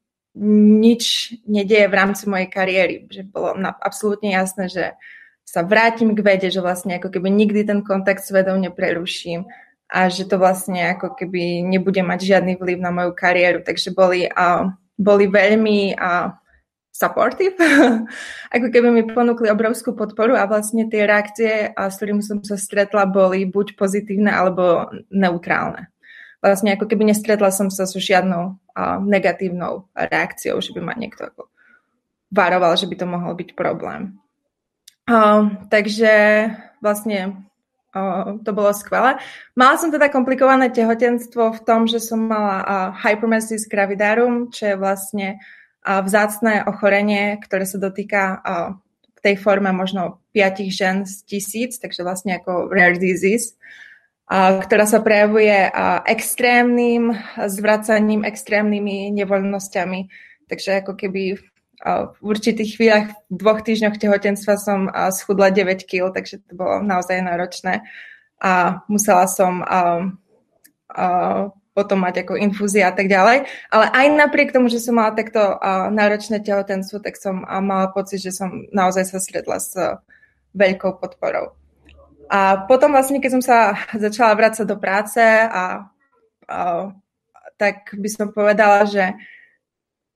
[0.79, 2.95] nič nedieje v rámci mojej kariéry.
[3.09, 4.93] Že bolo na, absolútne jasné, že
[5.41, 9.49] sa vrátim k vede, že vlastne ako keby nikdy ten kontakt s vedou nepreruším,
[9.89, 13.65] a že to vlastne ako keby nebude mať žiadny vplyv na moju kariéru.
[13.65, 16.29] Takže boli, uh, boli veľmi uh,
[16.91, 17.56] supportive,
[18.56, 22.60] ako keby mi ponúkli obrovskú podporu a vlastne tie reakcie, uh, s ktorými som sa
[22.60, 25.88] stretla, boli buď pozitívne alebo neutrálne.
[26.39, 31.28] Vlastne ako keby nestretla som sa so žiadnou uh, negatívnou reakciou, že by ma niekto
[31.28, 31.52] ako
[32.32, 34.17] varoval, že by to mohol byť problém.
[35.10, 36.45] Uh, takže
[36.80, 37.49] vlastne
[38.45, 39.17] to bolo skvelé.
[39.58, 45.28] Mala som teda komplikované tehotenstvo v tom, že som mala hypermesis gravidarum, čo je vlastne
[45.85, 48.43] vzácné ochorenie, ktoré sa dotýka
[49.15, 53.59] v tej forme možno 5 žen z tisíc, takže vlastne ako rare disease,
[54.37, 55.51] ktorá sa prejavuje
[56.05, 57.17] extrémnym
[57.49, 59.99] zvracaním, extrémnymi nevoľnosťami.
[60.47, 61.41] Takže ako keby
[61.79, 67.23] v určitých chvíľach, v dvoch týždňoch tehotenstva som schudla 9 kg, takže to bolo naozaj
[67.23, 67.87] náročné.
[68.39, 69.63] A musela som
[71.79, 73.47] potom mať ako infúzia a tak ďalej.
[73.71, 75.39] Ale aj napriek tomu, že som mala takto
[75.95, 79.79] náročné tehotenstvo, tak som mala pocit, že som naozaj sa stretla s
[80.51, 81.55] veľkou podporou.
[82.27, 85.87] A potom vlastne, keď som sa začala vrácať do práce a,
[86.51, 86.59] a
[87.55, 89.15] tak by som povedala, že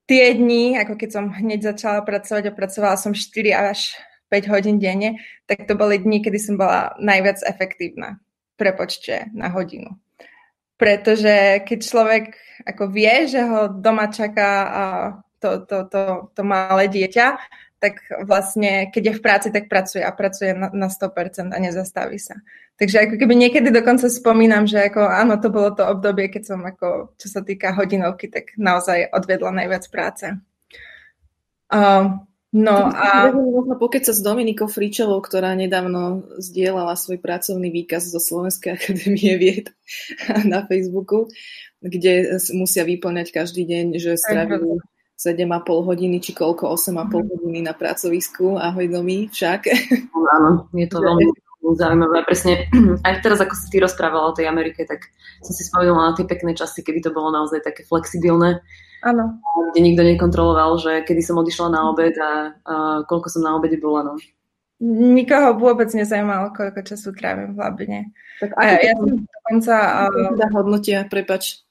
[0.05, 3.95] tie dni, ako keď som hneď začala pracovať a pracovala som 4 až
[4.29, 8.19] 5 hodín denne, tak to boli dni, kedy som bola najviac efektívna
[8.57, 9.97] pre počte na hodinu.
[10.77, 12.25] Pretože keď človek
[12.65, 14.49] ako vie, že ho doma čaká
[15.43, 17.35] to, to, to, to malé dieťa,
[17.83, 22.15] tak vlastne, keď je v práci, tak pracuje a pracuje na, na 100% a nezastaví
[22.15, 22.39] sa.
[22.79, 26.59] Takže ako keby niekedy dokonca spomínam, že ako áno, to bolo to obdobie, keď som
[26.63, 30.31] ako, čo sa týka hodinovky, tak naozaj odvedla najviac práce.
[31.67, 33.33] Uh, no a...
[33.33, 39.35] Možno pokeť sa s Dominikou Fričovou, ktorá nedávno zdieľala svoj pracovný výkaz zo Slovenskej akadémie
[39.41, 39.67] vied
[40.53, 41.27] na Facebooku,
[41.83, 44.79] kde musia vyplňať každý deň, že stravili
[45.19, 47.11] 7,5 hodiny, či koľko, 8,5 mm.
[47.31, 48.59] hodiny na pracovisku.
[48.59, 49.71] Ahoj domy, však.
[50.11, 52.27] Áno, je to veľmi zaujímavé.
[52.27, 52.67] Presne,
[53.07, 55.07] aj teraz, ako si ty rozprávala o tej Amerike, tak
[55.39, 58.59] som si spomenula na tie pekné časy, kedy to bolo naozaj také flexibilné.
[59.03, 59.39] Áno.
[59.71, 62.75] Kde nikto nekontroloval, že kedy som odišla na obed a, a
[63.07, 64.03] koľko som na obede bola.
[64.03, 64.13] No.
[64.83, 67.99] Nikoho vôbec nezajímalo, koľko času trávim v labine.
[68.43, 69.75] Tak a ja, ja som dokonca...
[70.11, 70.51] Uh...
[70.51, 71.63] hodnotia, prepač,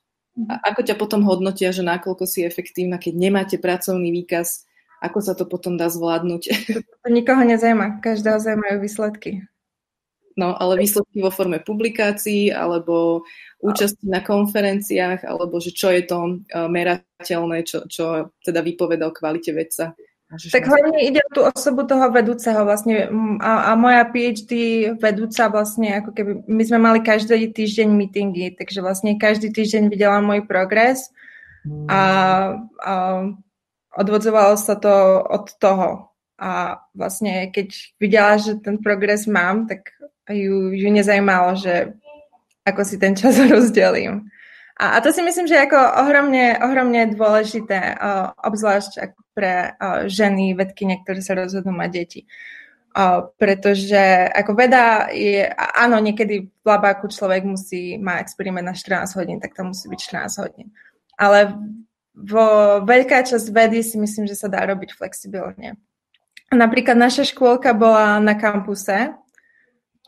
[0.48, 4.64] a ako ťa potom hodnotia, že nakoľko si efektívna, keď nemáte pracovný výkaz,
[5.04, 6.42] ako sa to potom dá zvládnuť?
[7.04, 9.44] To nikoho nezajíma, každého zaujímajú výsledky.
[10.36, 13.24] No, ale výsledky vo forme publikácií, alebo
[13.60, 16.32] účasti na konferenciách, alebo že čo je to e,
[16.66, 19.92] merateľné, čo, čo teda vypoveda o kvalite vedca.
[20.32, 23.04] Tak hlavne ide o tú osobu toho vedúceho vlastne
[23.44, 24.52] a, a moja PhD
[24.96, 30.24] vedúca vlastne ako keby, my sme mali každý týždeň meetingy, takže vlastne každý týždeň videla
[30.24, 31.12] môj progres
[31.84, 32.00] a,
[32.80, 32.92] a
[33.92, 36.08] odvodzovalo sa to od toho.
[36.40, 37.68] A vlastne keď
[38.00, 39.92] videla, že ten progres mám, tak
[40.30, 41.96] ju, ju nezajímalo, že
[42.62, 44.30] ako si ten čas rozdelím.
[44.78, 50.08] A, a to si myslím, že je ako ohromne, ohromne dôležité, uh, obzvlášť pre uh,
[50.08, 52.20] ženy, vedkyne, ktoré sa rozhodnú mať deti.
[52.92, 55.48] Uh, pretože ako veda je,
[55.80, 60.00] áno, niekedy v labáku človek musí, má experiment na 14 hodín, tak to musí byť
[60.28, 60.68] 14 hodín.
[61.16, 61.56] Ale
[62.12, 65.80] vo veľká časť vedy si myslím, že sa dá robiť flexibilne.
[66.52, 69.16] Napríklad naša škôlka bola na kampuse,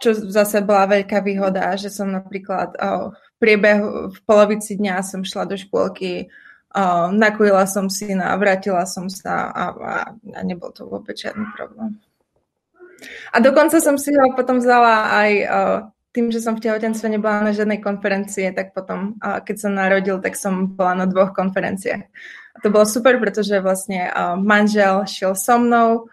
[0.05, 5.49] čo zase bola veľká výhoda, že som napríklad v priebehu, v polovici dňa som šla
[5.49, 6.29] do škôlky,
[6.77, 11.49] oh, nakojila som si a vrátila som sa a, a, a nebol to vôbec žiadny
[11.57, 11.97] problém.
[13.33, 15.31] A dokonca som si ho potom vzala aj
[16.15, 20.39] tým, že som v tehotenstve nebola na žiadnej konferencie, tak potom, keď som narodil, tak
[20.39, 22.07] som bola na dvoch konferenciách.
[22.55, 26.07] A to bolo super, pretože vlastne manžel šiel so mnou,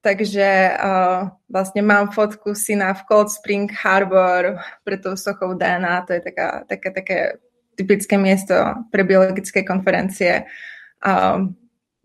[0.00, 6.16] takže uh, vlastne mám fotku syna v Cold Spring Harbor pre tou sochou DNA, to
[6.16, 7.18] je taká, také, také
[7.78, 8.54] typické miesto
[8.90, 10.46] pre biologické konferencie.
[11.02, 11.50] Uh,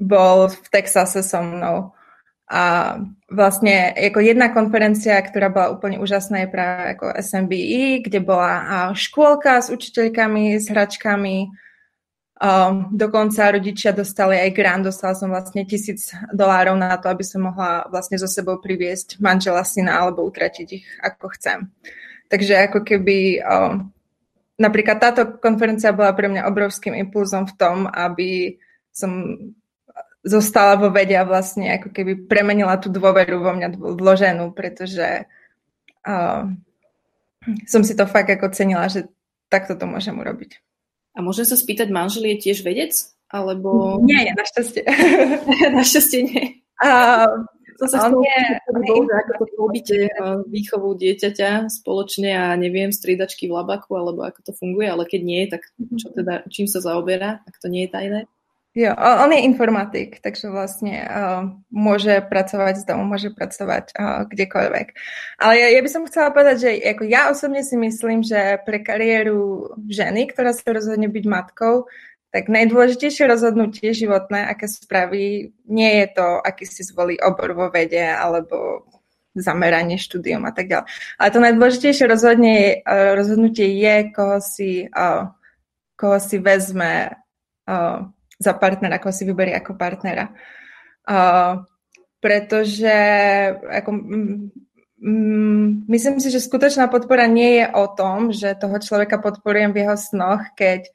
[0.04, 1.94] bol v Texase so mnou.
[2.54, 2.98] A
[3.32, 9.64] vlastne ako jedna konferencia, ktorá bola úplne úžasná, je práve ako SMBI, kde bola škôlka
[9.64, 11.50] s učiteľkami, s hračkami.
[12.44, 17.48] Um, dokonca rodičia dostali aj grant, dostala som vlastne tisíc dolárov na to, aby som
[17.48, 21.72] mohla vlastne so sebou priviesť manžela, syna alebo utratiť ich ako chcem.
[22.28, 23.88] Takže ako keby um,
[24.60, 28.60] napríklad táto konferencia bola pre mňa obrovským impulzom v tom, aby
[28.92, 29.40] som
[30.20, 35.32] zostala vo vede a vlastne ako keby premenila tú dôveru vo mňa vloženú, pretože
[36.04, 36.44] uh,
[37.72, 39.08] som si to fakt ako cenila, že
[39.48, 40.73] takto to môžem urobiť.
[41.14, 42.94] A môžem sa spýtať, manžel je tiež vedec?
[43.30, 44.02] Alebo...
[44.06, 44.86] Nie, našťastie.
[45.78, 46.44] našťastie nie.
[46.82, 47.46] Uh,
[47.78, 48.42] to sa on je,
[48.86, 49.98] bol, že ako to robíte
[50.48, 55.42] výchovu dieťaťa spoločne a neviem, striedačky v labaku, alebo ako to funguje, ale keď nie,
[55.50, 55.66] tak
[55.98, 58.22] čo teda, čím sa zaoberá, ak to nie je tajné?
[58.74, 64.88] Jo, on je informatik, takže vlastne uh, môže pracovať z domu, môže pracovať uh, kdekoľvek.
[65.38, 68.82] Ale ja, ja by som chcela povedať, že ako ja osobne si myslím, že pre
[68.82, 71.86] kariéru ženy, ktorá sa rozhodne byť matkou,
[72.34, 78.02] tak najdôležitejšie rozhodnutie životné, aké spraví, nie je to, aký si zvolí obor vo vede
[78.02, 78.90] alebo
[79.38, 80.90] zameranie štúdium a tak ďalej.
[81.22, 85.30] Ale to najdôležitejšie rozhodne, uh, rozhodnutie je, koho si, uh,
[85.94, 87.22] koho si vezme
[87.70, 88.10] uh,
[88.44, 90.36] za partnera, ako si vyberie ako partnera.
[91.08, 91.64] Uh,
[92.20, 92.96] pretože
[93.64, 93.90] ako,
[95.00, 99.88] mm, myslím si, že skutočná podpora nie je o tom, že toho človeka podporujem v
[99.88, 100.88] jeho snoch, keď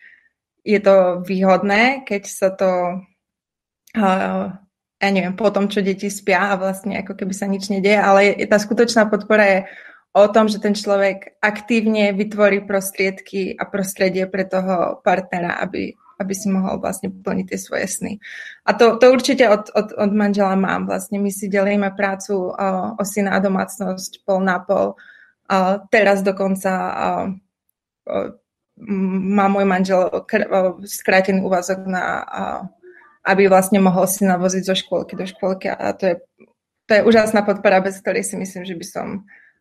[0.65, 2.71] je to výhodné, keď sa to
[3.97, 4.53] uh,
[4.99, 8.35] ja neviem, po tom, čo deti spia a vlastne ako keby sa nič nedieje, ale
[8.51, 9.59] tá skutočná podpora je
[10.11, 16.35] o tom, že ten človek aktívne vytvorí prostriedky a prostredie pre toho partnera, aby aby
[16.35, 18.12] si mohol vlastne plniť tie svoje sny.
[18.66, 20.90] A to, to určite od, od, od manžela mám.
[20.90, 24.98] Vlastne my si delíme prácu o, o syna a domácnosť pol na pol.
[25.46, 27.09] A teraz dokonca a,
[28.04, 28.37] o,
[29.31, 30.11] má môj manžel
[30.87, 32.42] skrátený úvazok na, a,
[33.26, 36.14] aby vlastne mohol si navoziť zo škôlky do škôlky a to je,
[36.87, 39.07] to je úžasná podpora, bez ktorej si myslím, že by som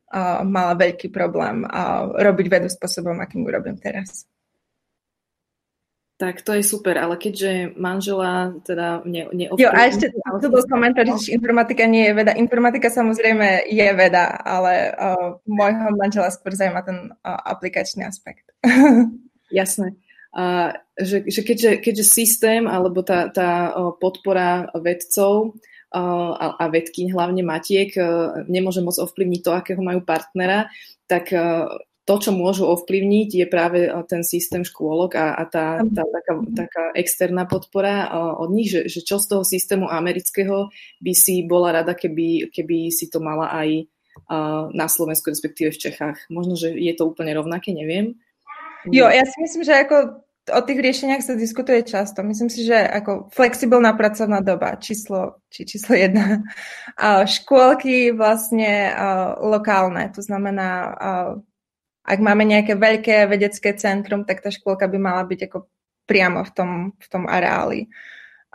[0.09, 4.25] a, mala veľký problém a robiť vedu spôsobom, akým urobím teraz.
[6.17, 9.30] Tak to je super, ale keďže manžela teda ne.
[9.53, 10.10] Jo, a ešte
[10.41, 12.34] tu bol komentár, že informatika nie je veda.
[12.34, 18.49] Informatika samozrejme je veda, ale uh, môjho manžela skôr zaujíma ten uh, aplikačný aspekt.
[19.53, 19.93] Jasné.
[20.34, 25.53] Uh, že, že keďže, keďže systém alebo tá, tá uh, podpora vedcov
[25.93, 30.73] uh, a, a vedkyň, hlavne matiek, uh, nemôže môcť ovplyvniť to, akého majú partnera,
[31.06, 31.69] tak uh,
[32.07, 36.33] to, čo môžu ovplyvniť, je práve eh, ten systém škôlok a, a tá, tá taká,
[36.55, 40.71] taká externá podpora eh, od nich, že, že čo z toho systému amerického
[41.03, 45.81] by si bola rada, keby, keby si to mala aj eh, na Slovensku, respektíve v
[45.83, 46.31] Čechách.
[46.31, 48.15] Možno, že je to úplne rovnaké, neviem.
[48.87, 52.23] Jo, ja si myslím, že ako o tých riešeniach sa diskutuje často.
[52.23, 56.39] Myslím si, že ako flexibilná pracovná doba, číslo, či číslo jedna.
[57.27, 58.95] Škôlky vlastne
[59.43, 60.95] lokálne, to znamená
[62.07, 65.67] ak máme nejaké veľké vedecké centrum, tak tá škôlka by mala byť ako
[66.07, 67.91] priamo v tom, v tom areáli.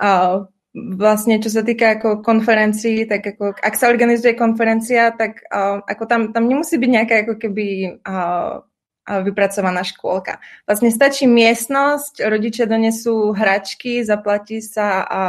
[0.00, 0.40] A
[0.72, 6.04] vlastne, čo sa týka ako konferencií, tak ako, ak sa organizuje konferencia, tak uh, ako
[6.08, 7.66] tam, tam nemusí byť nejaká ako keby
[8.00, 8.64] uh,
[9.02, 10.40] vypracovaná škôlka.
[10.64, 15.22] Vlastne stačí miestnosť, rodičia donesú hračky, zaplatí sa a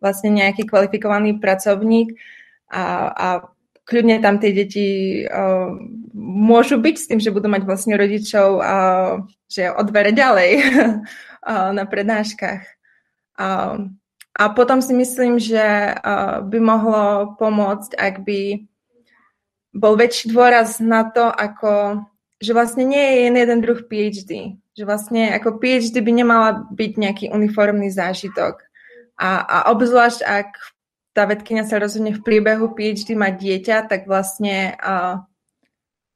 [0.00, 2.16] vlastne nejaký kvalifikovaný pracovník
[2.72, 3.28] a, a
[3.84, 4.88] kľudne tam tie deti
[5.26, 5.74] uh,
[6.14, 10.50] môžu byť s tým, že budú mať vlastne rodičov, uh, že o ďalej
[11.76, 12.62] na prednáškach.
[14.32, 15.98] A potom si myslím, že
[16.46, 18.64] by mohlo pomôcť, ak by
[19.72, 22.04] bol väčší dôraz na to, ako,
[22.40, 24.56] že vlastne nie je jeden druh PhD.
[24.72, 28.60] Že vlastne ako PhD by nemala byť nejaký uniformný zážitok.
[29.20, 30.48] A, a obzvlášť, ak
[31.12, 35.20] tá vedkynia sa rozhodne v priebehu PhD mať dieťa, tak vlastne uh,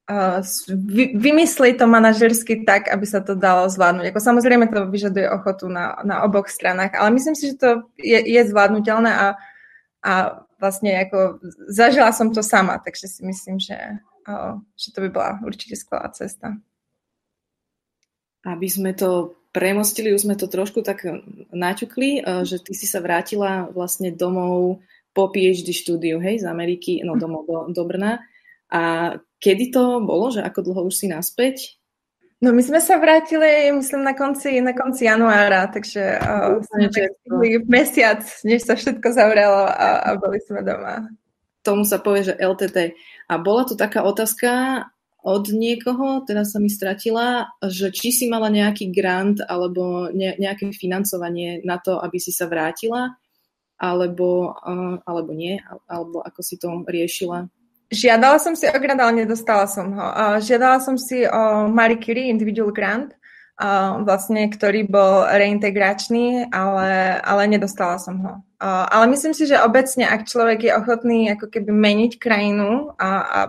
[0.09, 0.41] uh,
[0.73, 4.09] vy, vymyslí to manažersky tak, aby sa to dalo zvládnuť.
[4.09, 7.71] Ako samozrejme to vyžaduje ochotu na, na oboch stranách, ale myslím si, že to
[8.01, 9.27] je, je zvládnutelné a,
[10.01, 10.13] a
[10.57, 13.77] vlastne ako zažila som to sama, takže si myslím, že,
[14.25, 16.57] uh, že to by bola určite skvelá cesta.
[18.47, 21.03] Aby sme to premostili, už sme to trošku tak
[21.51, 24.79] naťukli, eh, že ty si sa vrátila vlastne domov
[25.17, 27.21] po PhD štúdiu, hej, z Ameriky, no mhm.
[27.21, 28.21] domov do, do Brna.
[28.69, 31.81] A kedy to bolo, že ako dlho už si naspäť?
[32.37, 38.21] No my sme sa vrátili, myslím, na konci, na konci januára, takže uh, sme mesiac,
[38.45, 41.09] než sa všetko zavrelo a, a boli sme doma.
[41.65, 42.93] Tomu sa povie, že LTT.
[43.33, 44.85] A bola tu taká otázka,
[45.27, 50.71] od niekoho, teraz sa mi stratila, že či si mala nejaký grant alebo ne, nejaké
[50.71, 53.11] financovanie na to, aby si sa vrátila,
[53.75, 55.59] alebo, uh, alebo nie,
[55.91, 57.51] alebo ako si to riešila?
[57.91, 60.07] Žiadala som si o grant, ale nedostala som ho.
[60.15, 63.11] Uh, žiadala som si o Marie Curie Individual Grant,
[63.59, 68.33] uh, vlastne, ktorý bol reintegračný, ale, ale nedostala som ho.
[68.63, 73.11] Uh, ale myslím si, že obecne, ak človek je ochotný ako keby meniť krajinu a,
[73.27, 73.41] a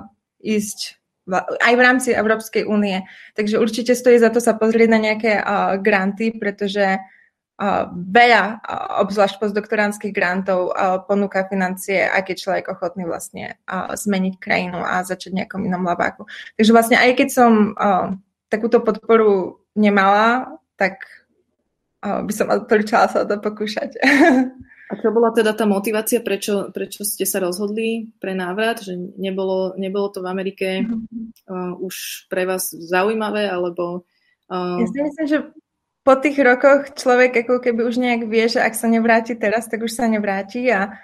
[0.42, 0.98] ísť
[1.36, 3.04] aj v rámci Európskej únie.
[3.36, 9.04] Takže určite stojí za to sa pozrieť na nejaké uh, granty, pretože uh, veľa, uh,
[9.04, 15.04] obzvlášť postdoktoránskych grantov, uh, ponúka financie, ak je človek ochotný vlastne uh, zmeniť krajinu a
[15.04, 16.24] začať nejakom inom labáku.
[16.56, 18.16] Takže vlastne aj keď som uh,
[18.48, 20.48] takúto podporu nemala,
[20.80, 21.04] tak
[22.08, 24.00] uh, by som odporúčala sa to pokúšať.
[24.88, 28.80] A čo bola teda tá motivácia, prečo, prečo ste sa rozhodli pre návrat?
[28.80, 34.08] Že nebolo, nebolo to v Amerike uh, už pre vás zaujímavé, alebo...
[34.48, 34.80] Uh...
[34.80, 35.40] Ja si myslím, že
[36.08, 39.84] po tých rokoch človek ako keby už nejak vie, že ak sa nevráti teraz, tak
[39.84, 40.96] už sa nevráti a,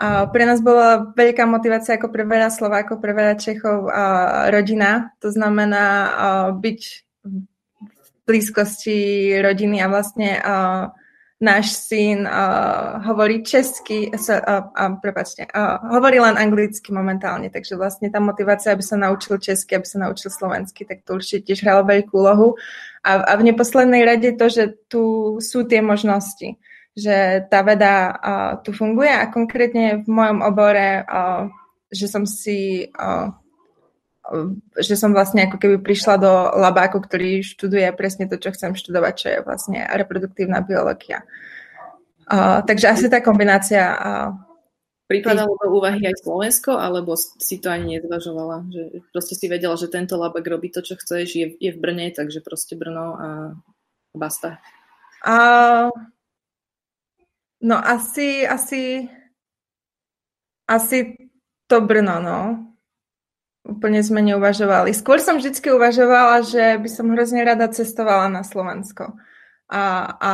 [0.00, 4.04] a pre nás bola veľká motivácia ako pre veľa Slovákov, pre veľa Čechov a
[4.48, 5.12] rodina.
[5.20, 6.80] To znamená a byť
[7.20, 10.88] v blízkosti rodiny a vlastne a,
[11.36, 17.76] náš syn uh, hovorí česky, sa, uh, uh, prepáčte, uh, hovorí len anglicky momentálne, takže
[17.76, 21.60] vlastne tá motivácia, aby sa naučil česky, aby sa naučil slovensky, tak to určite tiež
[21.60, 22.56] hralo veľkú úlohu.
[23.04, 26.56] A, a v neposlednej rade to, že tu sú tie možnosti,
[26.96, 31.52] že tá veda uh, tu funguje a konkrétne v mojom obore, uh,
[31.92, 33.28] že som si uh,
[34.74, 39.14] že som vlastne ako keby prišla do labáku, ktorý študuje presne to, čo chcem študovať,
[39.14, 41.22] čo je vlastne reproduktívna biológia.
[42.26, 43.82] Uh, takže asi tá kombinácia...
[43.94, 44.30] Uh,
[45.06, 48.66] Pripadalo do úvahy aj Slovensko, alebo si to ani nezvažovala?
[48.66, 48.82] Že
[49.14, 52.42] proste si vedela, že tento labak robí to, čo chceš, je, je v Brne, takže
[52.42, 53.28] proste Brno a
[54.10, 54.58] basta.
[55.22, 55.94] Uh,
[57.62, 59.06] no asi, asi,
[60.66, 61.14] asi
[61.70, 62.65] to Brno, no
[63.66, 64.94] úplne sme neuvažovali.
[64.94, 69.18] Skôr som vždy uvažovala, že by som hrozne rada cestovala na Slovensko.
[69.66, 69.82] A,
[70.22, 70.32] a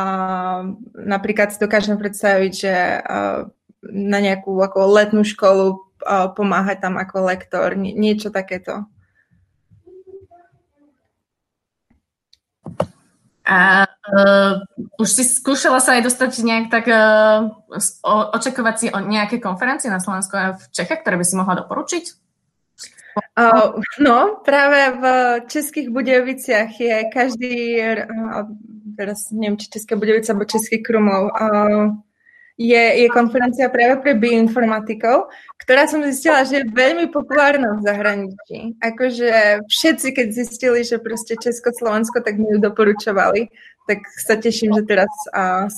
[0.93, 2.73] napríklad si dokážem predstaviť, že
[3.81, 5.81] na nejakú ako letnú školu
[6.37, 8.85] pomáhať tam ako lektor, niečo takéto.
[13.43, 14.63] A uh,
[14.95, 17.51] už si skúšala sa aj dostať nejak tak uh,
[18.31, 22.22] očakovať si o nejaké konferencie na Slovensku a v Čechách, ktoré by si mohla doporučiť?
[23.99, 25.03] No, práve v
[25.49, 27.81] Českých Budejoviciach je každý,
[28.97, 31.29] teraz neviem, či České Budejovice alebo Český Krumlov,
[32.53, 38.77] je, je konferencia práve pre bioinformatikov, ktorá som zistila, že je veľmi populárna v zahraničí.
[38.77, 43.49] Akože všetci, keď zistili, že proste Česko-Slovensko, tak mi ju doporučovali.
[43.89, 45.09] Tak sa teším, že teraz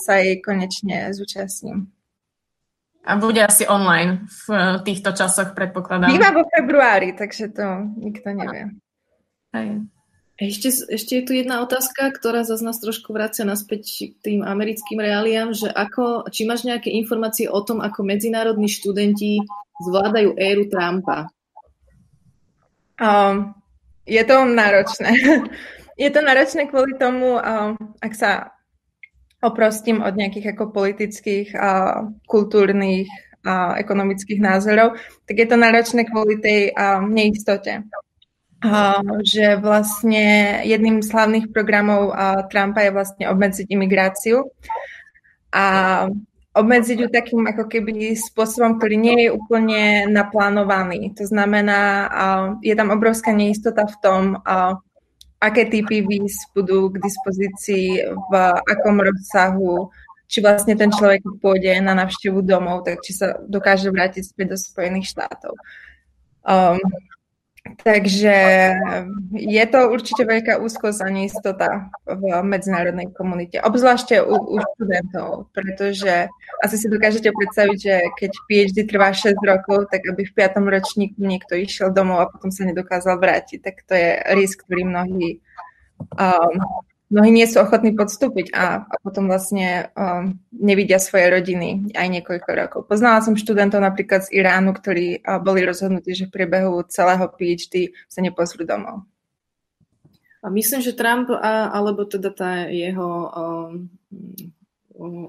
[0.04, 1.95] sa jej konečne zúčastním.
[3.06, 6.10] A bude asi online v eh, týchto časoch, predpokladám.
[6.10, 7.66] Býva vo februári, takže to
[8.02, 8.74] nikto nevie.
[9.54, 9.68] Aj.
[10.36, 15.00] Ešte, ešte je tu jedna otázka, ktorá zase nás trošku vracia naspäť k tým americkým
[15.00, 19.40] reáliám, že ako, či máš nejaké informácie o tom, ako medzinárodní študenti
[19.80, 21.32] zvládajú éru Trumpa?
[23.00, 23.56] Um,
[24.04, 25.12] je to náročné.
[26.04, 28.55] je to náročné kvôli tomu, um, ak sa
[29.46, 33.06] oprostím od nejakých ako politických a kultúrnych
[33.46, 34.98] a ekonomických názorov,
[35.30, 37.86] tak je to náročné kvôli tej a, neistote.
[39.22, 42.16] že vlastne jedným z hlavných programov
[42.50, 44.50] Trumpa je vlastne obmedziť imigráciu
[45.54, 45.66] a
[46.56, 51.12] obmedziť ju takým ako keby spôsobom, ktorý nie je úplne naplánovaný.
[51.20, 52.10] To znamená,
[52.64, 54.22] je tam obrovská neistota v tom,
[55.46, 58.34] aké typy víz budú k dispozícii, v
[58.66, 59.94] akom rozsahu,
[60.26, 64.58] či vlastne ten človek pôjde na návštevu domov, tak či sa dokáže vrátiť späť do
[64.58, 65.54] Spojených štátov.
[66.46, 66.82] Um,
[67.66, 68.38] Takže
[69.34, 71.70] je to určite veľká úzkosť a neistota
[72.06, 76.30] v medzinárodnej komunite, obzvlášte u, u študentov, pretože
[76.62, 80.62] asi si dokážete predstaviť, že keď PhD trvá 6 rokov, tak aby v 5.
[80.62, 85.42] ročníku niekto išiel domov a potom sa nedokázal vrátiť, tak to je risk, ktorý mnohí
[86.22, 86.62] um,
[87.10, 92.50] mnohí nie sú ochotní podstúpiť a, a potom vlastne um, nevidia svoje rodiny aj niekoľko
[92.56, 92.80] rokov.
[92.90, 97.94] Poznala som študentov napríklad z Iránu, ktorí uh, boli rozhodnutí, že v priebehu celého PhD
[98.10, 99.06] sa nepozrú domov.
[100.46, 103.90] A myslím, že Trump, a, alebo teda tá jeho um,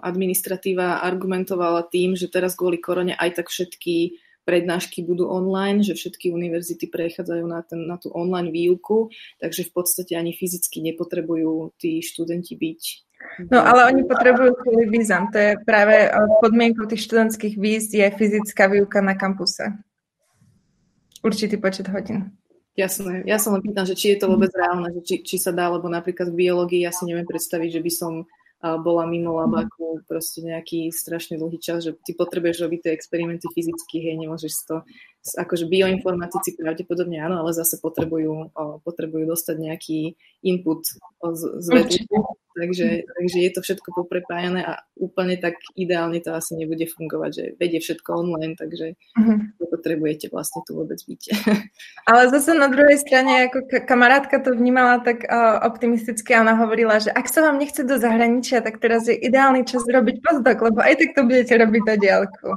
[0.05, 6.31] administratíva argumentovala tým, že teraz kvôli korone aj tak všetky prednášky budú online, že všetky
[6.31, 9.11] univerzity prechádzajú na, ten, na tú online výuku,
[9.43, 12.83] takže v podstate ani fyzicky nepotrebujú tí študenti byť.
[13.51, 15.27] No ale oni potrebujú kvôli vízam.
[15.35, 19.75] To je práve eh, podmienkou tých študentských víz je fyzická výuka na kampuse.
[21.27, 22.31] Určitý počet hodín.
[22.77, 23.25] Jasné.
[23.25, 25.73] Ja som len pýtam, že či je to vôbec reálne, že či, či sa dá,
[25.73, 28.13] lebo napríklad v biológii ja si neviem predstaviť, že by som
[28.83, 34.03] bola mimo labaku proste nejaký strašne dlhý čas, že ty potrebuješ robiť tie experimenty fyzicky,
[34.03, 34.77] hej, nemôžeš to,
[35.35, 38.55] akože bioinformatici pravdepodobne áno, ale zase potrebujú,
[38.87, 40.01] potrebujú dostať nejaký
[40.47, 40.87] input
[41.35, 41.99] z, z vedy,
[42.57, 47.45] Takže, takže je to všetko poprepájané a úplne tak ideálne to asi nebude fungovať, že
[47.61, 49.39] vedie všetko online, takže uh-huh.
[49.61, 51.23] potrebujete vlastne tu vôbec byť.
[52.09, 56.97] Ale zase na druhej strane, ako kamarátka to vnímala tak uh, optimisticky a ona hovorila,
[56.97, 60.81] že ak sa vám nechce do zahraničia, tak teraz je ideálny čas robiť postdoc, lebo
[60.81, 62.49] aj tak to budete robiť na diálku.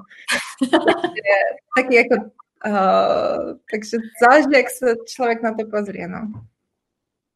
[1.76, 2.16] taký ako
[2.60, 6.04] Uh, takže záleží, ak sa človek na to pozrie.
[6.12, 6.28] No.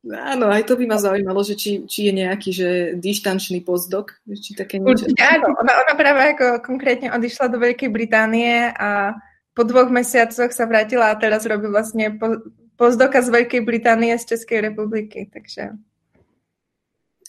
[0.04, 4.52] Áno, aj to by ma zaujímalo, že či, či je nejaký že dištančný postdoc, či
[4.52, 5.08] také niečo.
[5.08, 9.16] Určite áno, ona, ona práve ako konkrétne odišla do Veľkej Británie a
[9.56, 12.44] po dvoch mesiacoch sa vrátila a teraz robí vlastne po,
[12.76, 15.72] postdoka z Veľkej Británie z Českej republiky, takže...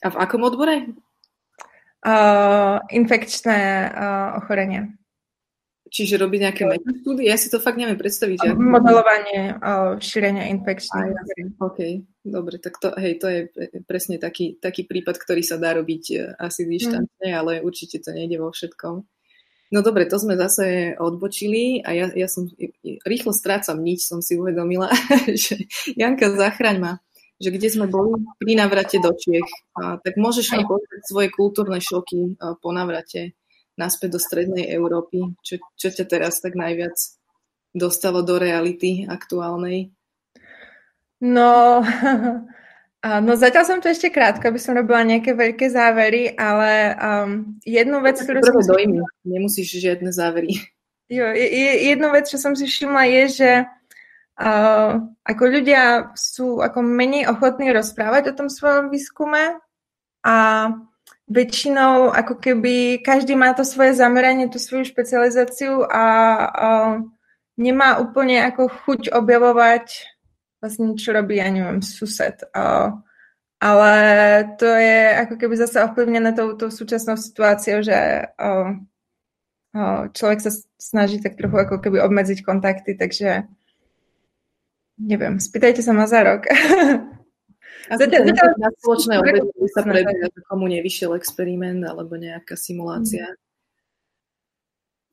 [0.03, 0.91] A v akom odbore?
[2.03, 4.91] Uh, infekčné uh, ochorenia.
[5.95, 7.31] Čiže robí nejaké metastúdy?
[7.31, 8.39] Ja si to fakt neviem predstaviť.
[8.43, 8.59] Ja.
[8.59, 9.55] Modelovanie
[10.03, 11.15] šírenia infekčných.
[11.63, 11.79] OK,
[12.27, 13.41] dobre, tak to, hej, to je
[13.87, 17.39] presne taký, taký prípad, ktorý sa dá robiť uh, asi dištantne, mm.
[17.39, 19.07] ale určite to nejde vo všetkom.
[19.71, 22.51] No dobre, to sme zase odbočili a ja, ja som
[23.07, 24.91] rýchlo strácam nič, som si uvedomila,
[25.47, 26.93] že Janka, zachraň ma,
[27.39, 29.47] že kde sme boli pri navrate do Čiech,
[29.79, 33.39] a, tak môžeš mi povedať svoje kultúrne šoky a, po navrate
[33.75, 35.35] naspäť do strednej Európy?
[35.43, 36.95] Čo, čo ťa teraz tak najviac
[37.75, 39.91] dostalo do reality aktuálnej?
[41.25, 41.83] No,
[43.27, 47.31] no zatiaľ som to ešte krátko, aby som robila nejaké veľké závery, ale um,
[47.67, 48.79] jednu vec, ktorú som...
[48.79, 50.55] dojmy, nemusíš žiadne závery.
[51.13, 51.37] Jo,
[51.85, 53.51] jednu vec, čo som si všimla, je, že
[54.41, 59.61] uh, ako ľudia sú ako menej ochotní rozprávať o tom svojom výskume
[60.25, 60.37] a
[61.25, 66.07] väčšinou ako keby každý má to svoje zameranie, tú svoju špecializáciu a,
[66.53, 66.69] a
[67.57, 70.15] nemá úplne ako chuť objavovať
[70.61, 72.45] vlastne, čo robí, ja neviem, sused.
[72.53, 72.93] A,
[73.61, 73.95] ale
[74.61, 78.29] to je ako keby zase ovplyvnené tou, tou súčasnou situáciou, že a,
[79.73, 83.49] a človek sa snaží tak trochu ako keby obmedziť kontakty, takže
[85.01, 86.45] neviem, spýtajte sa ma za rok.
[87.91, 88.23] Zatiaľ,
[88.57, 93.29] na spoločné obede sa prebieha, komu nevyšiel experiment alebo nejaká simulácia.
[93.29, 93.41] Mm.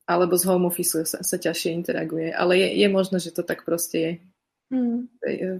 [0.08, 2.32] Alebo z home office sa, sa ťažšie interaguje.
[2.32, 4.12] Ale je, je možné, že to tak proste je.
[4.72, 5.04] Mm.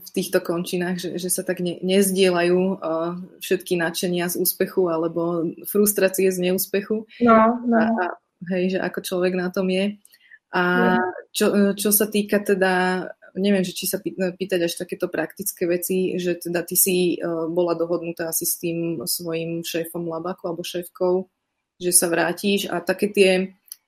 [0.01, 5.53] V týchto končinách, že, že sa tak ne, nezdielajú uh, všetky nadšenia z úspechu alebo
[5.69, 7.05] frustrácie z neúspechu.
[7.21, 7.77] No, no.
[7.77, 8.05] A, a,
[8.57, 10.01] hej, že ako človek na tom je.
[10.53, 10.97] A
[11.33, 16.37] čo, čo sa týka teda neviem, že či sa pýtať až takéto praktické veci, že
[16.37, 21.29] teda ty si uh, bola dohodnutá asi s tým svojim šéfom Labaku alebo šéfkou,
[21.81, 23.31] že sa vrátiš a také tie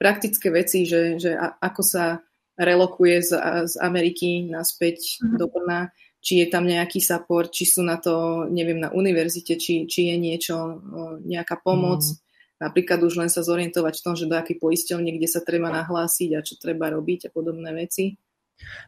[0.00, 2.24] praktické veci, že, že a, ako sa
[2.58, 3.30] relokuje z,
[3.66, 5.36] z Ameriky naspäť mm.
[5.38, 5.90] do Brna,
[6.24, 10.16] či je tam nejaký support, či sú na to, neviem, na univerzite, či, či je
[10.16, 10.80] niečo,
[11.20, 12.00] nejaká pomoc.
[12.00, 12.16] Mm.
[12.64, 16.30] Napríklad už len sa zorientovať v tom, že do akej poisťovne, kde sa treba nahlásiť
[16.32, 18.16] a čo treba robiť a podobné veci.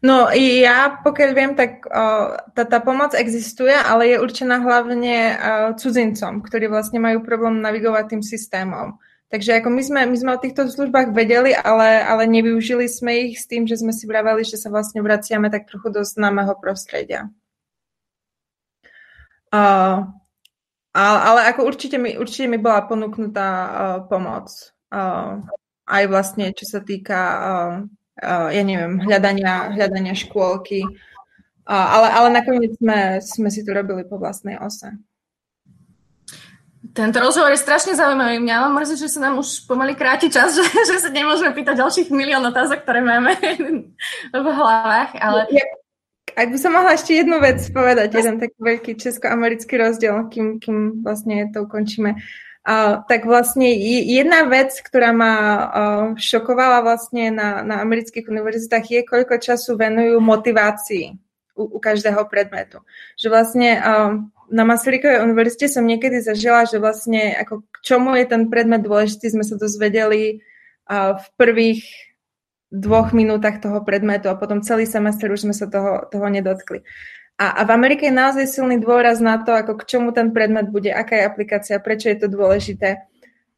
[0.05, 1.85] No ja, pokiaľ viem, tak
[2.55, 5.17] tá, tá pomoc existuje, ale je určená hlavne
[5.81, 9.01] cudzincom, ktorí vlastne majú problém navigovať tým systémom.
[9.27, 13.43] Takže ako my sme, my sme o týchto službách vedeli, ale, ale nevyužili sme ich
[13.43, 17.27] s tým, že sme si vraveli, že sa vlastne vraciame tak trochu do známeho prostredia.
[19.51, 20.07] Uh,
[20.95, 23.71] ale ako určite mi, určite mi bola ponúknutá uh,
[24.07, 24.47] pomoc.
[24.95, 25.43] Uh,
[25.91, 27.73] aj vlastne, čo sa týka, uh,
[28.25, 30.85] ja neviem, hľadania, hľadania škôlky.
[31.67, 34.87] Uh, ale, ale nakoniec sme, sme si to robili po vlastnej ose.
[36.95, 38.39] Tento rozhovor je strašne zaujímavý.
[38.41, 41.83] Mňa mám mrzí, že sa nám už pomaly kráti čas, že, že sa nemôžeme pýtať
[41.83, 43.37] ďalších milión otázok, ktoré máme
[44.33, 45.19] v hlavách.
[45.19, 45.51] Ale...
[45.51, 45.67] Ja,
[46.39, 51.03] ak by som mohla ešte jednu vec povedať, jeden taký veľký česko-americký rozdiel, kým, kým
[51.03, 52.15] vlastne to ukončíme.
[52.15, 52.46] Uh,
[53.07, 53.71] tak vlastne
[54.03, 55.35] jedna vec, ktorá ma
[56.19, 61.15] šokovala vlastne na, na amerických univerzitách je, koľko času venujú motivácii
[61.55, 62.83] u, u každého predmetu.
[63.15, 63.69] Že vlastne
[64.51, 69.31] na Masarykovej univerzite som niekedy zažila, že vlastne ako k čomu je ten predmet dôležitý,
[69.31, 70.43] sme sa dozvedeli
[70.91, 71.87] v prvých
[72.71, 76.83] dvoch minútach toho predmetu a potom celý semester už sme sa toho, toho nedotkli.
[77.37, 80.73] A, a v Amerike je naozaj silný dôraz na to, ako k čomu ten predmet
[80.73, 83.05] bude, aká je aplikácia, prečo je to dôležité.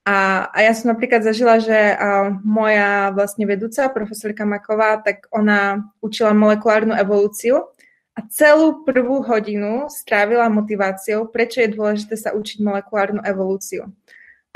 [0.03, 5.87] A, a ja som napríklad zažila, že a, moja vlastne vedúca, profesorka Maková, tak ona
[6.03, 7.71] učila molekulárnu evolúciu
[8.19, 13.95] a celú prvú hodinu strávila motiváciou, prečo je dôležité sa učiť molekulárnu evolúciu.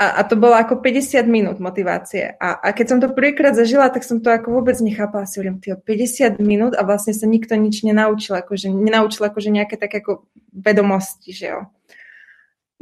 [0.01, 2.33] A, a to bolo ako 50 minút motivácie.
[2.41, 5.29] A, a keď som to prvýkrát zažila, tak som to ako vôbec nechápala.
[5.29, 10.01] Si hovorím, 50 minút a vlastne sa nikto nič nenaučil, akože, nenaučil akože nejaké také
[10.01, 11.59] ako vedomosti, že jo.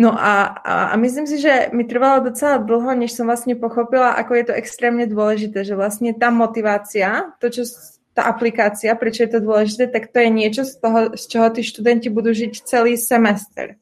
[0.02, 4.18] No a, a, a myslím si, že mi trvalo docela dlho, než som vlastne pochopila,
[4.18, 7.68] ako je to extrémne dôležité, že vlastne tá motivácia, to, čo
[8.18, 11.62] tá aplikácia, prečo je to dôležité, tak to je niečo z toho, z čoho tí
[11.62, 13.78] študenti budú žiť celý semester.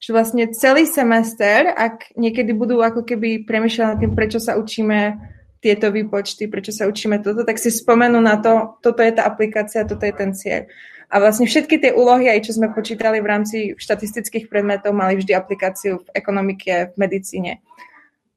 [0.00, 5.20] Že vlastne celý semester, ak niekedy budú ako keby premýšľať nad tým, prečo sa učíme
[5.60, 9.84] tieto výpočty, prečo sa učíme toto, tak si spomenú na to, toto je tá aplikácia,
[9.84, 10.64] toto je ten cieľ.
[11.10, 15.36] A vlastne všetky tie úlohy, aj čo sme počítali v rámci štatistických predmetov, mali vždy
[15.36, 17.52] aplikáciu v ekonomike, v medicíne.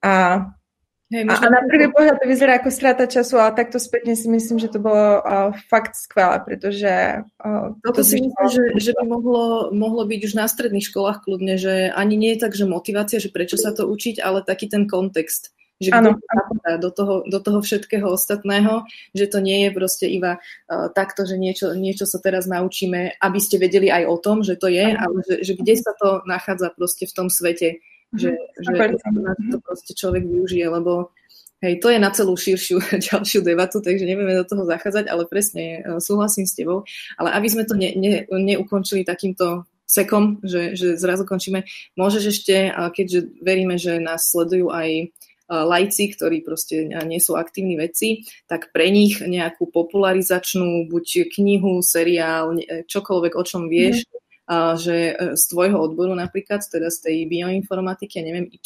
[0.04, 0.44] A
[1.14, 4.26] Hej, a, a na prvý pohľad to vyzerá ako strata času, ale takto spätne si
[4.34, 7.22] myslím, že to bolo uh, fakt skvelé, pretože...
[7.38, 11.22] Uh, Toto to si myslím, že, že by mohlo, mohlo byť už na stredných školách
[11.22, 14.66] kľudne, že ani nie je tak, že motivácia, že prečo sa to učiť, ale taký
[14.66, 16.16] ten kontext že ano.
[16.80, 21.38] do toho, do toho všetkého ostatného, že to nie je proste iba uh, takto, že
[21.38, 25.18] niečo, niečo sa teraz naučíme, aby ste vedeli aj o tom, že to je, ale
[25.30, 27.84] že, že kde sa to nachádza proste v tom svete
[28.14, 28.72] že, že
[29.50, 31.10] to proste človek využije, lebo
[31.64, 32.78] hej, to je na celú širšiu
[33.10, 36.84] ďalšiu debatu, takže nebudeme do toho zachádzať, ale presne e, súhlasím s tebou.
[37.16, 42.72] Ale aby sme to ne, ne, neukončili takýmto sekom, že, že zrazu končíme, môžeš ešte,
[42.98, 45.06] keďže veríme, že nás sledujú aj e,
[45.50, 52.58] lajci, ktorí proste nie sú aktívni vedci, tak pre nich nejakú popularizačnú buď knihu, seriál,
[52.90, 54.23] čokoľvek, o čom vieš, mm
[54.76, 58.60] že e, z tvojho odboru napríklad, teda z tej bioinformatiky, ja neviem, Y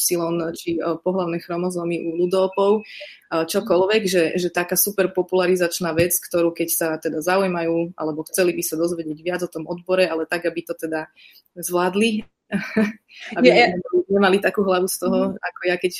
[0.58, 2.82] či e, pohlavné chromozómy u ľudopov,
[3.28, 8.64] čokoľvek, že, že taká super popularizačná vec, ktorú keď sa teda zaujímajú, alebo chceli by
[8.64, 11.12] sa dozvedieť viac o tom odbore, ale tak, aby to teda
[11.60, 12.24] zvládli,
[13.38, 13.76] aby yeah.
[14.08, 15.44] nemali takú hlavu z toho, mm.
[15.44, 15.94] ako ja, keď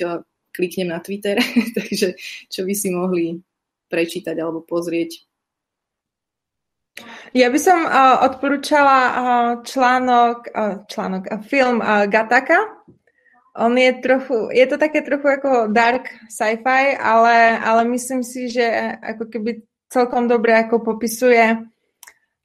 [0.56, 1.38] kliknem na Twitter,
[1.78, 2.18] takže
[2.48, 3.38] čo by si mohli
[3.92, 5.27] prečítať alebo pozrieť
[7.34, 9.16] ja by som uh, odporúčala uh,
[9.62, 12.78] článok, uh, článok, uh, film uh, Gataka.
[13.58, 18.66] On je trochu, je to také trochu ako dark sci-fi, ale, ale myslím si, že
[19.02, 21.66] ako keby celkom dobre ako popisuje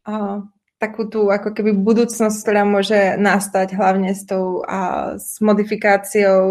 [0.08, 0.38] uh,
[0.82, 6.42] takú tú ako keby budúcnosť, ktorá môže nastať hlavne s tou a, s modifikáciou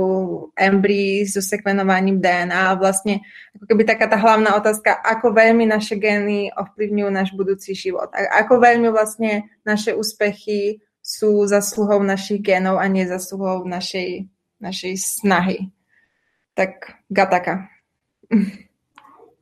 [0.55, 3.19] embryí, so sekvenovaním DNA vlastne
[3.59, 8.07] ako keby taká tá hlavná otázka, ako veľmi naše gény ovplyvňujú náš budúci život.
[8.15, 14.31] A ako veľmi vlastne naše úspechy sú zasluhou našich génov a nie zasluhou našej,
[14.63, 15.67] našej snahy.
[16.55, 17.67] Tak gataka.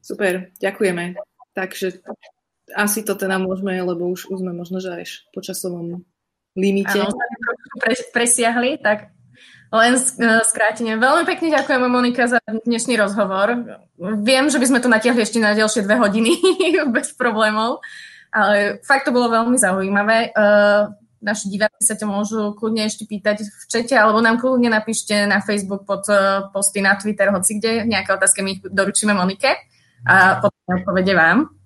[0.02, 1.14] Super, ďakujeme.
[1.54, 2.02] Takže
[2.76, 6.06] asi to teda môžeme, lebo už, už sme možno, že až po časovom
[6.58, 7.06] limite.
[7.06, 7.14] Áno,
[7.80, 9.14] pre, presiahli, tak
[9.70, 10.02] len e,
[10.46, 10.98] skrátenie.
[10.98, 13.54] Veľmi pekne ďakujeme, Monika, za dnešný rozhovor.
[14.26, 16.32] Viem, že by sme to natiahli ešte na ďalšie dve hodiny
[16.96, 17.86] bez problémov,
[18.34, 20.34] ale fakt to bolo veľmi zaujímavé.
[20.34, 20.40] E,
[21.22, 25.38] naši diváci sa ťa môžu kľudne ešte pýtať v čete, alebo nám kľudne napíšte na
[25.38, 29.54] Facebook pod e, posty, na Twitter, hoci kde, nejaké otázky my ich doručíme Monike
[30.08, 31.59] a potom odpovede vám.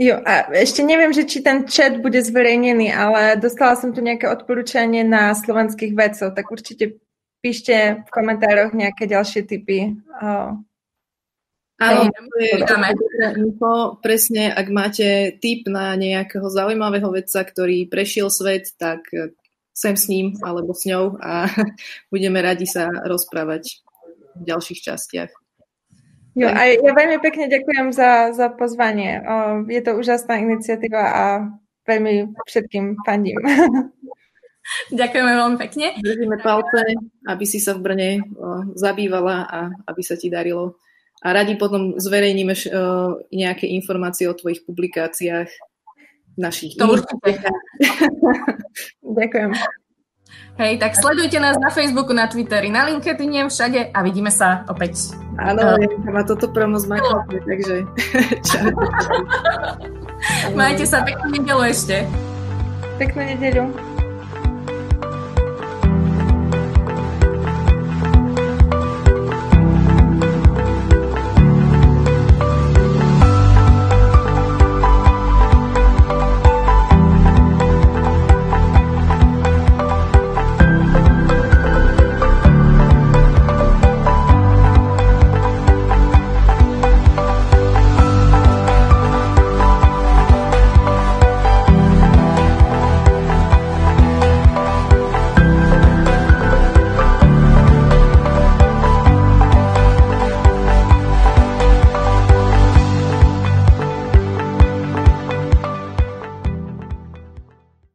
[0.00, 4.24] Jo, a ešte neviem, že či ten chat bude zverejnený, ale dostala som tu nejaké
[4.24, 6.96] odporúčanie na slovenských vedcov, tak určite
[7.44, 9.92] píšte v komentároch nejaké ďalšie typy.
[11.82, 12.62] Áno, to je
[13.36, 13.98] info.
[13.98, 19.02] Presne, ak máte tip na nejakého zaujímavého vedca, ktorý prešiel svet, tak
[19.74, 21.50] sem s ním alebo s ňou a
[22.12, 23.82] budeme radi sa rozprávať
[24.38, 25.41] v ďalších častiach.
[26.32, 29.20] Jo, a ja veľmi pekne ďakujem za, za pozvanie.
[29.68, 31.24] Je to úžasná iniciatíva a
[31.84, 33.36] veľmi všetkým fandím.
[34.94, 35.86] Ďakujeme veľmi pekne.
[36.00, 36.96] Držíme palce,
[37.28, 38.10] aby si sa v Brne
[38.78, 39.60] zabývala a
[39.90, 40.80] aby sa ti darilo.
[41.22, 42.54] A radi potom zverejníme
[43.34, 45.50] nejaké informácie o tvojich publikáciách
[46.38, 46.78] našich.
[46.80, 47.52] To určite.
[49.02, 49.50] Ďakujem.
[50.60, 55.16] Hej, tak sledujte nás na Facebooku, na Twitteri, na LinkedIn, všade a vidíme sa opäť.
[55.40, 57.74] Áno, uh, má toto promo zmaknúť, takže
[58.52, 58.68] čau.
[60.52, 62.04] Majte sa, peknú nedelu ešte.
[63.00, 63.91] Peknú nedelu.